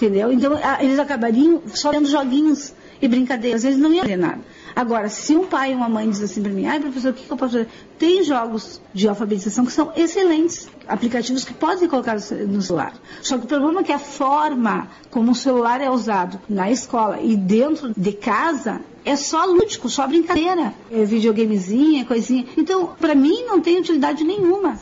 Entendeu? 0.02 0.34
Então, 0.34 0.58
eles 0.80 0.98
acabariam 0.98 1.62
só 1.76 1.92
tendo 1.92 2.10
joguinhos 2.10 2.74
e 3.00 3.08
brincadeiras, 3.08 3.64
eles 3.64 3.78
não 3.78 3.94
iam 3.94 4.02
fazer 4.02 4.16
nada. 4.16 4.40
Agora, 4.76 5.10
se 5.10 5.36
um 5.36 5.46
pai 5.46 5.74
e 5.74 5.76
uma 5.76 5.88
mãe 5.88 6.10
dizem 6.10 6.26
assim 6.26 6.42
para 6.42 6.52
mim, 6.52 6.66
ai 6.66 6.80
professor, 6.80 7.12
o 7.12 7.14
que, 7.14 7.24
que 7.24 7.32
eu 7.32 7.38
posso 7.38 7.54
fazer? 7.54 7.68
Tem 8.00 8.24
jogos 8.24 8.82
de 8.92 9.08
alfabetização 9.08 9.64
que 9.64 9.72
são 9.72 9.92
excelentes, 9.96 10.68
aplicativos 10.88 11.44
que 11.44 11.54
podem 11.54 11.88
colocar 11.88 12.16
no 12.16 12.62
celular. 12.64 12.94
Só 13.22 13.38
que 13.38 13.46
o 13.46 13.48
problema 13.48 13.82
é 13.82 13.84
que 13.84 13.92
a 13.92 14.00
forma 14.00 14.88
como 15.12 15.34
o 15.34 15.36
celular 15.36 15.82
é 15.82 15.90
usado 15.90 16.40
na 16.50 16.72
escola 16.72 17.20
e 17.22 17.36
dentro 17.36 17.94
de 17.96 18.12
casa 18.12 18.82
é 19.04 19.16
só 19.16 19.46
lúdico, 19.46 19.90
só 19.90 20.08
brincadeira. 20.08 20.74
É 20.92 21.04
videogamezinha, 21.06 22.06
coisinha. 22.06 22.46
Então, 22.56 22.96
para 23.00 23.16
mim, 23.16 23.46
não 23.46 23.60
tem 23.60 23.80
utilidade 23.80 24.24
nenhuma. 24.24 24.80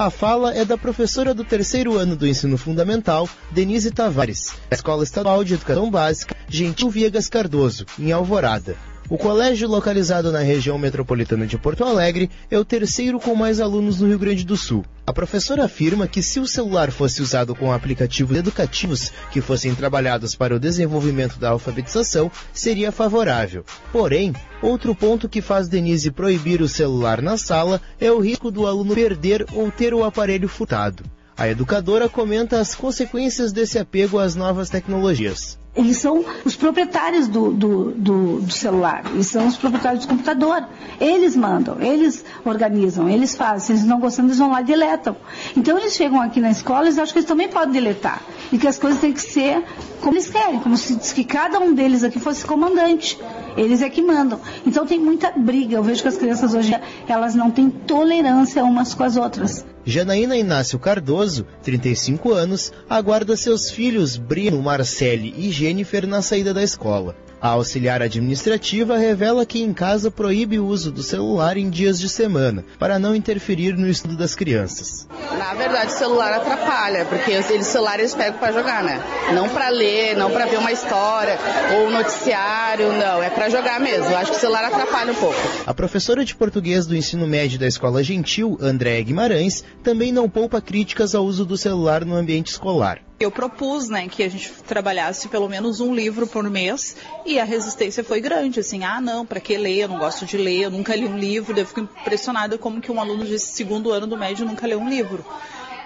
A 0.00 0.08
fala 0.08 0.54
é 0.54 0.64
da 0.64 0.78
professora 0.78 1.34
do 1.34 1.44
terceiro 1.44 1.98
ano 1.98 2.16
do 2.16 2.26
ensino 2.26 2.56
fundamental, 2.56 3.28
Denise 3.50 3.90
Tavares, 3.90 4.54
da 4.70 4.74
Escola 4.74 5.04
Estadual 5.04 5.44
de 5.44 5.52
Educação 5.52 5.90
Básica, 5.90 6.34
Gentil 6.48 6.88
Viegas 6.88 7.28
Cardoso, 7.28 7.84
em 7.98 8.10
Alvorada. 8.10 8.78
O 9.10 9.18
colégio, 9.18 9.68
localizado 9.68 10.30
na 10.30 10.38
região 10.38 10.78
metropolitana 10.78 11.44
de 11.44 11.58
Porto 11.58 11.82
Alegre, 11.82 12.30
é 12.48 12.56
o 12.56 12.64
terceiro 12.64 13.18
com 13.18 13.34
mais 13.34 13.60
alunos 13.60 14.00
no 14.00 14.06
Rio 14.06 14.20
Grande 14.20 14.44
do 14.44 14.56
Sul. 14.56 14.84
A 15.04 15.12
professora 15.12 15.64
afirma 15.64 16.06
que 16.06 16.22
se 16.22 16.38
o 16.38 16.46
celular 16.46 16.92
fosse 16.92 17.20
usado 17.20 17.52
com 17.52 17.72
aplicativos 17.72 18.36
educativos 18.36 19.10
que 19.32 19.40
fossem 19.40 19.74
trabalhados 19.74 20.36
para 20.36 20.54
o 20.54 20.60
desenvolvimento 20.60 21.40
da 21.40 21.48
alfabetização, 21.48 22.30
seria 22.52 22.92
favorável. 22.92 23.64
Porém, 23.90 24.32
outro 24.62 24.94
ponto 24.94 25.28
que 25.28 25.42
faz 25.42 25.66
Denise 25.66 26.12
proibir 26.12 26.62
o 26.62 26.68
celular 26.68 27.20
na 27.20 27.36
sala 27.36 27.82
é 27.98 28.12
o 28.12 28.20
risco 28.20 28.48
do 28.48 28.64
aluno 28.64 28.94
perder 28.94 29.44
ou 29.52 29.72
ter 29.72 29.92
o 29.92 30.04
aparelho 30.04 30.48
furtado. 30.48 31.02
A 31.36 31.48
educadora 31.48 32.08
comenta 32.08 32.60
as 32.60 32.76
consequências 32.76 33.52
desse 33.52 33.76
apego 33.76 34.20
às 34.20 34.36
novas 34.36 34.70
tecnologias. 34.70 35.58
Eles 35.74 35.98
são 35.98 36.24
os 36.44 36.56
proprietários 36.56 37.28
do, 37.28 37.52
do, 37.52 37.92
do, 37.92 38.40
do, 38.40 38.52
celular, 38.52 39.04
eles 39.12 39.28
são 39.28 39.46
os 39.46 39.56
proprietários 39.56 40.04
do 40.04 40.08
computador. 40.08 40.66
Eles 41.00 41.36
mandam, 41.36 41.80
eles 41.80 42.24
organizam, 42.44 43.08
eles 43.08 43.36
fazem. 43.36 43.60
Se 43.60 43.72
eles 43.72 43.84
não 43.84 44.00
gostam, 44.00 44.24
eles 44.24 44.38
vão 44.38 44.50
lá 44.50 44.62
e 44.62 44.64
deletam. 44.64 45.16
Então 45.56 45.78
eles 45.78 45.94
chegam 45.94 46.20
aqui 46.20 46.40
na 46.40 46.50
escola 46.50 46.86
e 46.86 46.88
acham 46.88 47.06
que 47.06 47.18
eles 47.18 47.28
também 47.28 47.48
podem 47.48 47.72
deletar. 47.72 48.20
E 48.50 48.58
que 48.58 48.66
as 48.66 48.80
coisas 48.80 49.00
têm 49.00 49.12
que 49.12 49.22
ser 49.22 49.64
como 50.00 50.16
eles 50.16 50.28
querem, 50.28 50.58
como 50.58 50.76
se 50.76 50.96
que 51.14 51.22
cada 51.22 51.60
um 51.60 51.72
deles 51.72 52.02
aqui 52.02 52.18
fosse 52.18 52.44
comandante. 52.44 53.16
Eles 53.56 53.80
é 53.80 53.88
que 53.88 54.02
mandam. 54.02 54.40
Então 54.66 54.84
tem 54.84 54.98
muita 54.98 55.30
briga. 55.30 55.76
Eu 55.76 55.84
vejo 55.84 56.02
que 56.02 56.08
as 56.08 56.16
crianças 56.16 56.52
hoje, 56.52 56.74
elas 57.06 57.36
não 57.36 57.48
têm 57.48 57.70
tolerância 57.70 58.64
umas 58.64 58.92
com 58.92 59.04
as 59.04 59.16
outras. 59.16 59.64
Janaína 59.84 60.36
Inácio 60.36 60.78
Cardoso, 60.78 61.46
35 61.62 62.32
anos, 62.32 62.72
aguarda 62.88 63.36
seus 63.36 63.70
filhos 63.70 64.16
Brino, 64.16 64.60
Marcele 64.62 65.34
e 65.36 65.50
Jennifer 65.50 66.06
na 66.06 66.20
saída 66.20 66.52
da 66.52 66.62
escola. 66.62 67.16
A 67.40 67.48
auxiliar 67.48 68.02
administrativa 68.02 68.98
revela 68.98 69.46
que 69.46 69.62
em 69.62 69.72
casa 69.72 70.10
proíbe 70.10 70.58
o 70.58 70.66
uso 70.66 70.92
do 70.92 71.02
celular 71.02 71.56
em 71.56 71.70
dias 71.70 71.98
de 71.98 72.06
semana, 72.06 72.62
para 72.78 72.98
não 72.98 73.14
interferir 73.14 73.72
no 73.78 73.88
estudo 73.88 74.14
das 74.14 74.34
crianças. 74.34 75.08
Na 75.38 75.54
verdade, 75.54 75.90
o 75.92 75.96
celular 75.96 76.34
atrapalha, 76.34 77.06
porque 77.06 77.30
eles 77.30 77.66
celular 77.66 77.98
eles 77.98 78.14
pegam 78.14 78.38
para 78.38 78.52
jogar, 78.52 78.84
né? 78.84 79.02
Não 79.32 79.48
para 79.48 79.70
ler, 79.70 80.16
não 80.16 80.30
para 80.30 80.44
ver 80.44 80.58
uma 80.58 80.70
história 80.70 81.38
ou 81.74 81.86
um 81.86 81.90
noticiário, 81.90 82.92
não, 82.92 83.22
é 83.22 83.30
para 83.30 83.48
jogar 83.48 83.80
mesmo. 83.80 84.04
Eu 84.04 84.18
acho 84.18 84.32
que 84.32 84.36
o 84.36 84.40
celular 84.40 84.64
atrapalha 84.64 85.12
um 85.12 85.16
pouco. 85.16 85.38
A 85.66 85.72
professora 85.72 86.24
de 86.26 86.34
português 86.34 86.86
do 86.86 86.94
ensino 86.94 87.26
médio 87.26 87.58
da 87.58 87.66
Escola 87.66 88.04
Gentil, 88.04 88.58
Andréa 88.60 89.02
Guimarães, 89.02 89.64
também 89.82 90.12
não 90.12 90.28
poupa 90.28 90.60
críticas 90.60 91.14
ao 91.14 91.24
uso 91.24 91.46
do 91.46 91.56
celular 91.56 92.04
no 92.04 92.14
ambiente 92.14 92.48
escolar. 92.48 93.00
Eu 93.20 93.30
propus, 93.30 93.90
né, 93.90 94.08
que 94.08 94.22
a 94.22 94.30
gente 94.30 94.50
trabalhasse 94.66 95.28
pelo 95.28 95.46
menos 95.46 95.78
um 95.78 95.94
livro 95.94 96.26
por 96.26 96.48
mês 96.48 96.96
e 97.26 97.38
a 97.38 97.44
resistência 97.44 98.02
foi 98.02 98.18
grande, 98.18 98.60
assim, 98.60 98.82
ah, 98.82 98.98
não, 98.98 99.26
para 99.26 99.38
que 99.38 99.58
ler? 99.58 99.80
Eu 99.80 99.88
não 99.88 99.98
gosto 99.98 100.24
de 100.24 100.38
ler, 100.38 100.62
eu 100.62 100.70
nunca 100.70 100.96
li 100.96 101.04
um 101.04 101.18
livro. 101.18 101.58
Eu 101.58 101.66
fico 101.66 101.80
impressionada 101.80 102.56
como 102.56 102.80
que 102.80 102.90
um 102.90 102.98
aluno 102.98 103.26
de 103.26 103.38
segundo 103.38 103.92
ano 103.92 104.06
do 104.06 104.16
médio 104.16 104.46
nunca 104.46 104.66
leu 104.66 104.80
um 104.80 104.88
livro 104.88 105.22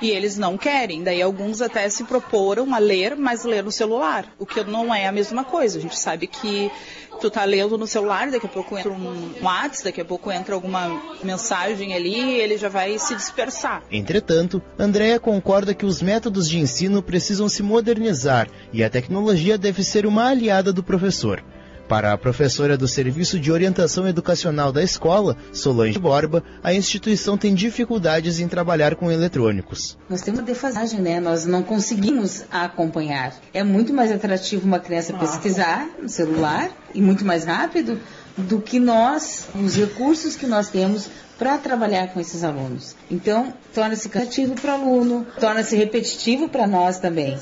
e 0.00 0.10
eles 0.10 0.36
não 0.36 0.56
querem. 0.56 1.02
Daí 1.02 1.20
alguns 1.22 1.60
até 1.60 1.88
se 1.88 2.04
proporam 2.04 2.74
a 2.74 2.78
ler, 2.78 3.16
mas 3.16 3.44
ler 3.44 3.62
no 3.62 3.72
celular, 3.72 4.26
o 4.38 4.46
que 4.46 4.62
não 4.64 4.94
é 4.94 5.06
a 5.06 5.12
mesma 5.12 5.44
coisa. 5.44 5.78
A 5.78 5.80
gente 5.80 5.98
sabe 5.98 6.26
que 6.26 6.70
tu 7.20 7.30
tá 7.30 7.44
lendo 7.44 7.78
no 7.78 7.86
celular, 7.86 8.30
daqui 8.30 8.46
a 8.46 8.48
pouco 8.48 8.76
entra 8.76 8.92
um 8.92 9.34
WhatsApp, 9.42 9.84
daqui 9.84 10.00
a 10.00 10.04
pouco 10.04 10.30
entra 10.30 10.54
alguma 10.54 11.00
mensagem 11.22 11.94
ali 11.94 12.14
e 12.14 12.40
ele 12.40 12.56
já 12.56 12.68
vai 12.68 12.98
se 12.98 13.14
dispersar. 13.14 13.82
Entretanto, 13.90 14.62
Andréa 14.78 15.18
concorda 15.18 15.74
que 15.74 15.86
os 15.86 16.02
métodos 16.02 16.48
de 16.48 16.58
ensino 16.58 17.02
precisam 17.02 17.48
se 17.48 17.62
modernizar 17.62 18.48
e 18.72 18.82
a 18.82 18.90
tecnologia 18.90 19.56
deve 19.56 19.84
ser 19.84 20.06
uma 20.06 20.28
aliada 20.28 20.72
do 20.72 20.82
professor. 20.82 21.42
Para 21.88 22.12
a 22.12 22.18
professora 22.18 22.78
do 22.78 22.88
Serviço 22.88 23.38
de 23.38 23.52
Orientação 23.52 24.08
Educacional 24.08 24.72
da 24.72 24.82
escola, 24.82 25.36
Solange 25.52 25.98
Borba, 25.98 26.42
a 26.62 26.72
instituição 26.72 27.36
tem 27.36 27.54
dificuldades 27.54 28.40
em 28.40 28.48
trabalhar 28.48 28.94
com 28.94 29.12
eletrônicos. 29.12 29.98
Nós 30.08 30.22
temos 30.22 30.40
uma 30.40 30.46
defasagem, 30.46 31.00
né? 31.00 31.20
Nós 31.20 31.44
não 31.44 31.62
conseguimos 31.62 32.44
acompanhar. 32.50 33.34
É 33.52 33.62
muito 33.62 33.92
mais 33.92 34.10
atrativo 34.10 34.66
uma 34.66 34.78
criança 34.78 35.12
pesquisar 35.12 35.86
no 36.00 36.08
celular 36.08 36.70
e 36.94 37.02
muito 37.02 37.24
mais 37.24 37.44
rápido 37.44 37.98
do 38.36 38.60
que 38.60 38.78
nós, 38.78 39.46
os 39.54 39.76
recursos 39.76 40.36
que 40.36 40.46
nós 40.46 40.68
temos 40.68 41.08
para 41.38 41.58
trabalhar 41.58 42.08
com 42.08 42.20
esses 42.20 42.44
alunos. 42.44 42.94
Então, 43.10 43.52
torna-se 43.74 44.08
cansativo 44.08 44.54
para 44.54 44.72
o 44.72 44.82
aluno, 44.82 45.26
torna-se 45.40 45.76
repetitivo 45.76 46.48
para 46.48 46.66
nós 46.66 46.98
também. 46.98 47.38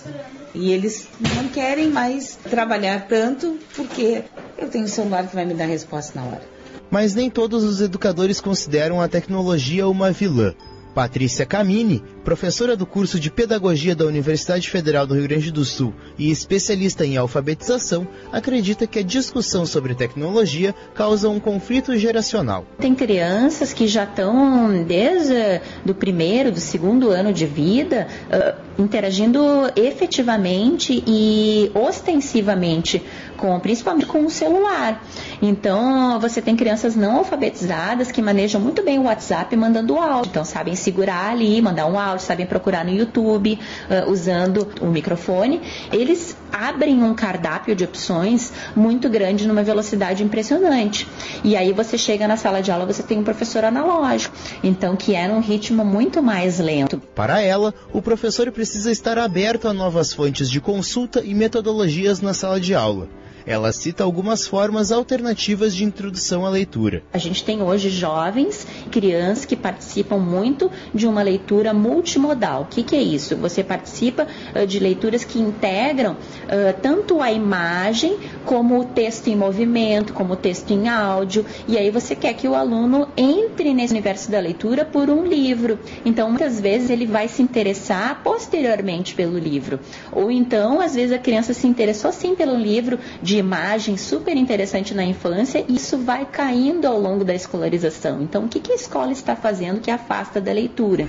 E 0.54 0.72
eles 0.72 1.08
não 1.20 1.48
querem 1.48 1.88
mais 1.88 2.36
trabalhar 2.50 3.06
tanto 3.08 3.58
porque 3.74 4.24
eu 4.58 4.68
tenho 4.68 4.84
um 4.84 4.88
celular 4.88 5.26
que 5.26 5.34
vai 5.34 5.44
me 5.44 5.54
dar 5.54 5.66
resposta 5.66 6.18
na 6.18 6.26
hora. 6.26 6.42
Mas 6.90 7.14
nem 7.14 7.30
todos 7.30 7.64
os 7.64 7.80
educadores 7.80 8.40
consideram 8.40 9.00
a 9.00 9.08
tecnologia 9.08 9.88
uma 9.88 10.12
vilã. 10.12 10.54
Patrícia 10.94 11.46
Camini, 11.46 12.02
professora 12.22 12.76
do 12.76 12.84
curso 12.84 13.18
de 13.18 13.30
Pedagogia 13.30 13.94
da 13.94 14.04
Universidade 14.04 14.68
Federal 14.68 15.06
do 15.06 15.14
Rio 15.14 15.24
Grande 15.24 15.50
do 15.50 15.64
Sul 15.64 15.94
e 16.18 16.30
especialista 16.30 17.04
em 17.04 17.16
alfabetização, 17.16 18.06
acredita 18.30 18.86
que 18.86 18.98
a 18.98 19.02
discussão 19.02 19.64
sobre 19.64 19.94
tecnologia 19.94 20.74
causa 20.94 21.28
um 21.28 21.40
conflito 21.40 21.96
geracional. 21.96 22.66
Tem 22.78 22.94
crianças 22.94 23.72
que 23.72 23.86
já 23.86 24.04
estão 24.04 24.84
desde 24.84 25.60
do 25.84 25.94
primeiro, 25.94 26.52
do 26.52 26.60
segundo 26.60 27.10
ano 27.10 27.32
de 27.32 27.46
vida 27.46 28.06
uh, 28.28 28.82
interagindo 28.82 29.40
efetivamente 29.76 31.02
e 31.06 31.70
ostensivamente 31.74 33.02
com, 33.36 33.58
principalmente 33.60 34.06
com 34.06 34.24
o 34.24 34.30
celular. 34.30 35.02
Então, 35.44 36.20
você 36.20 36.40
tem 36.40 36.54
crianças 36.54 36.94
não 36.94 37.16
alfabetizadas 37.16 38.12
que 38.12 38.22
manejam 38.22 38.60
muito 38.60 38.80
bem 38.84 39.00
o 39.00 39.02
WhatsApp 39.02 39.56
mandando 39.56 39.98
áudio. 39.98 40.30
Então, 40.30 40.44
sabem 40.44 40.76
segurar 40.76 41.30
ali, 41.30 41.60
mandar 41.60 41.86
um 41.86 41.98
áudio, 41.98 42.24
sabem 42.24 42.46
procurar 42.46 42.84
no 42.84 42.92
YouTube, 42.92 43.58
uh, 43.90 44.08
usando 44.08 44.68
o 44.80 44.86
microfone. 44.86 45.60
Eles 45.92 46.36
abrem 46.52 47.02
um 47.02 47.12
cardápio 47.12 47.74
de 47.74 47.82
opções 47.82 48.52
muito 48.76 49.08
grande 49.08 49.48
numa 49.48 49.64
velocidade 49.64 50.22
impressionante. 50.22 51.08
E 51.42 51.56
aí 51.56 51.72
você 51.72 51.98
chega 51.98 52.28
na 52.28 52.36
sala 52.36 52.62
de 52.62 52.70
aula, 52.70 52.86
você 52.86 53.02
tem 53.02 53.18
um 53.18 53.24
professor 53.24 53.64
analógico, 53.64 54.36
então 54.62 54.94
que 54.94 55.16
é 55.16 55.26
num 55.26 55.40
ritmo 55.40 55.84
muito 55.84 56.22
mais 56.22 56.60
lento. 56.60 57.02
Para 57.16 57.40
ela, 57.40 57.74
o 57.92 58.00
professor 58.00 58.52
precisa 58.52 58.92
estar 58.92 59.18
aberto 59.18 59.66
a 59.66 59.72
novas 59.72 60.12
fontes 60.12 60.48
de 60.48 60.60
consulta 60.60 61.20
e 61.24 61.34
metodologias 61.34 62.20
na 62.20 62.32
sala 62.32 62.60
de 62.60 62.74
aula. 62.74 63.08
Ela 63.46 63.72
cita 63.72 64.04
algumas 64.04 64.46
formas 64.46 64.92
alternativas 64.92 65.74
de 65.74 65.84
introdução 65.84 66.46
à 66.46 66.50
leitura. 66.50 67.02
A 67.12 67.18
gente 67.18 67.44
tem 67.44 67.62
hoje 67.62 67.90
jovens, 67.90 68.66
crianças 68.90 69.44
que 69.44 69.56
participam 69.56 70.18
muito 70.18 70.70
de 70.94 71.06
uma 71.06 71.22
leitura 71.22 71.74
multimodal. 71.74 72.62
O 72.62 72.66
que, 72.66 72.82
que 72.82 72.94
é 72.94 73.02
isso? 73.02 73.36
Você 73.36 73.64
participa 73.64 74.26
uh, 74.54 74.66
de 74.66 74.78
leituras 74.78 75.24
que 75.24 75.38
integram 75.38 76.12
uh, 76.12 76.80
tanto 76.80 77.20
a 77.20 77.32
imagem 77.32 78.16
como 78.44 78.80
o 78.80 78.84
texto 78.84 79.28
em 79.28 79.36
movimento, 79.36 80.12
como 80.12 80.34
o 80.34 80.36
texto 80.36 80.70
em 80.72 80.88
áudio, 80.88 81.44
e 81.66 81.76
aí 81.76 81.90
você 81.90 82.14
quer 82.14 82.34
que 82.34 82.46
o 82.46 82.54
aluno 82.54 83.08
entre 83.16 83.74
nesse 83.74 83.92
universo 83.92 84.30
da 84.30 84.38
leitura 84.38 84.84
por 84.84 85.10
um 85.10 85.24
livro. 85.24 85.78
Então, 86.04 86.28
muitas 86.28 86.60
vezes 86.60 86.90
ele 86.90 87.06
vai 87.06 87.28
se 87.28 87.42
interessar 87.42 88.22
posteriormente 88.22 89.14
pelo 89.14 89.38
livro. 89.38 89.80
Ou 90.12 90.30
então, 90.30 90.80
às 90.80 90.94
vezes 90.94 91.12
a 91.12 91.18
criança 91.18 91.52
se 91.52 91.66
interessou 91.66 92.12
sim 92.12 92.34
pelo 92.34 92.56
livro 92.56 92.98
de 93.32 93.38
imagem 93.38 93.96
super 93.96 94.36
interessante 94.36 94.92
na 94.92 95.02
infância 95.02 95.64
e 95.66 95.76
isso 95.76 95.96
vai 95.96 96.26
caindo 96.26 96.84
ao 96.84 97.00
longo 97.00 97.24
da 97.24 97.34
escolarização. 97.34 98.20
Então, 98.20 98.44
o 98.44 98.48
que, 98.48 98.60
que 98.60 98.72
a 98.72 98.74
escola 98.74 99.10
está 99.10 99.34
fazendo 99.34 99.80
que 99.80 99.90
afasta 99.90 100.38
da 100.38 100.52
leitura? 100.52 101.08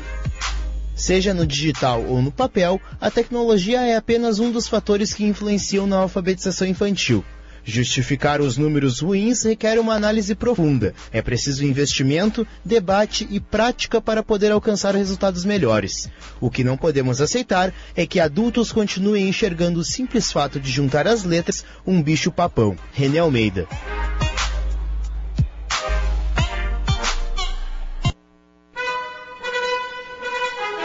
Seja 0.95 1.33
no 1.33 1.45
digital 1.45 2.01
ou 2.07 2.21
no 2.21 2.31
papel, 2.31 2.79
a 3.01 3.11
tecnologia 3.11 3.81
é 3.81 3.97
apenas 3.97 4.39
um 4.39 4.51
dos 4.51 4.69
fatores 4.69 5.13
que 5.13 5.25
influenciam 5.25 5.85
na 5.85 5.97
alfabetização 5.97 6.65
infantil. 6.65 7.25
Justificar 7.65 8.41
os 8.41 8.57
números 8.57 8.99
ruins 8.99 9.43
requer 9.43 9.79
uma 9.79 9.93
análise 9.93 10.35
profunda. 10.35 10.93
É 11.11 11.21
preciso 11.21 11.65
investimento, 11.65 12.45
debate 12.63 13.27
e 13.29 13.39
prática 13.39 14.01
para 14.01 14.21
poder 14.21 14.51
alcançar 14.51 14.95
resultados 14.95 15.45
melhores. 15.45 16.09
O 16.41 16.49
que 16.49 16.63
não 16.63 16.77
podemos 16.77 17.21
aceitar 17.21 17.73
é 17.95 18.05
que 18.05 18.19
adultos 18.19 18.71
continuem 18.71 19.29
enxergando 19.29 19.79
o 19.79 19.83
simples 19.83 20.31
fato 20.31 20.59
de 20.59 20.69
juntar 20.71 21.07
as 21.07 21.23
letras 21.23 21.63
um 21.85 22.01
bicho 22.01 22.31
papão. 22.31 22.75
René 22.93 23.19
Almeida. 23.19 23.67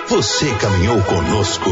Você 0.08 0.54
caminhou 0.54 1.02
conosco 1.02 1.70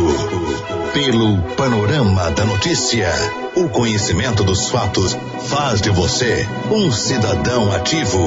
pelo 0.92 1.40
panorama 1.57 2.31
da 2.33 2.44
notícia. 2.44 3.09
O 3.57 3.66
conhecimento 3.70 4.44
dos 4.44 4.68
fatos 4.68 5.14
faz 5.49 5.81
de 5.81 5.88
você 5.88 6.46
um 6.70 6.92
cidadão 6.92 7.72
ativo. 7.72 8.18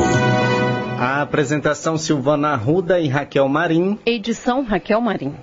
A 0.97 1.21
apresentação 1.21 1.95
Silvana 1.95 2.49
Arruda 2.49 2.99
e 2.99 3.07
Raquel 3.07 3.47
Marim. 3.47 3.99
Edição 4.03 4.63
Raquel 4.63 4.99
Marim. 4.99 5.35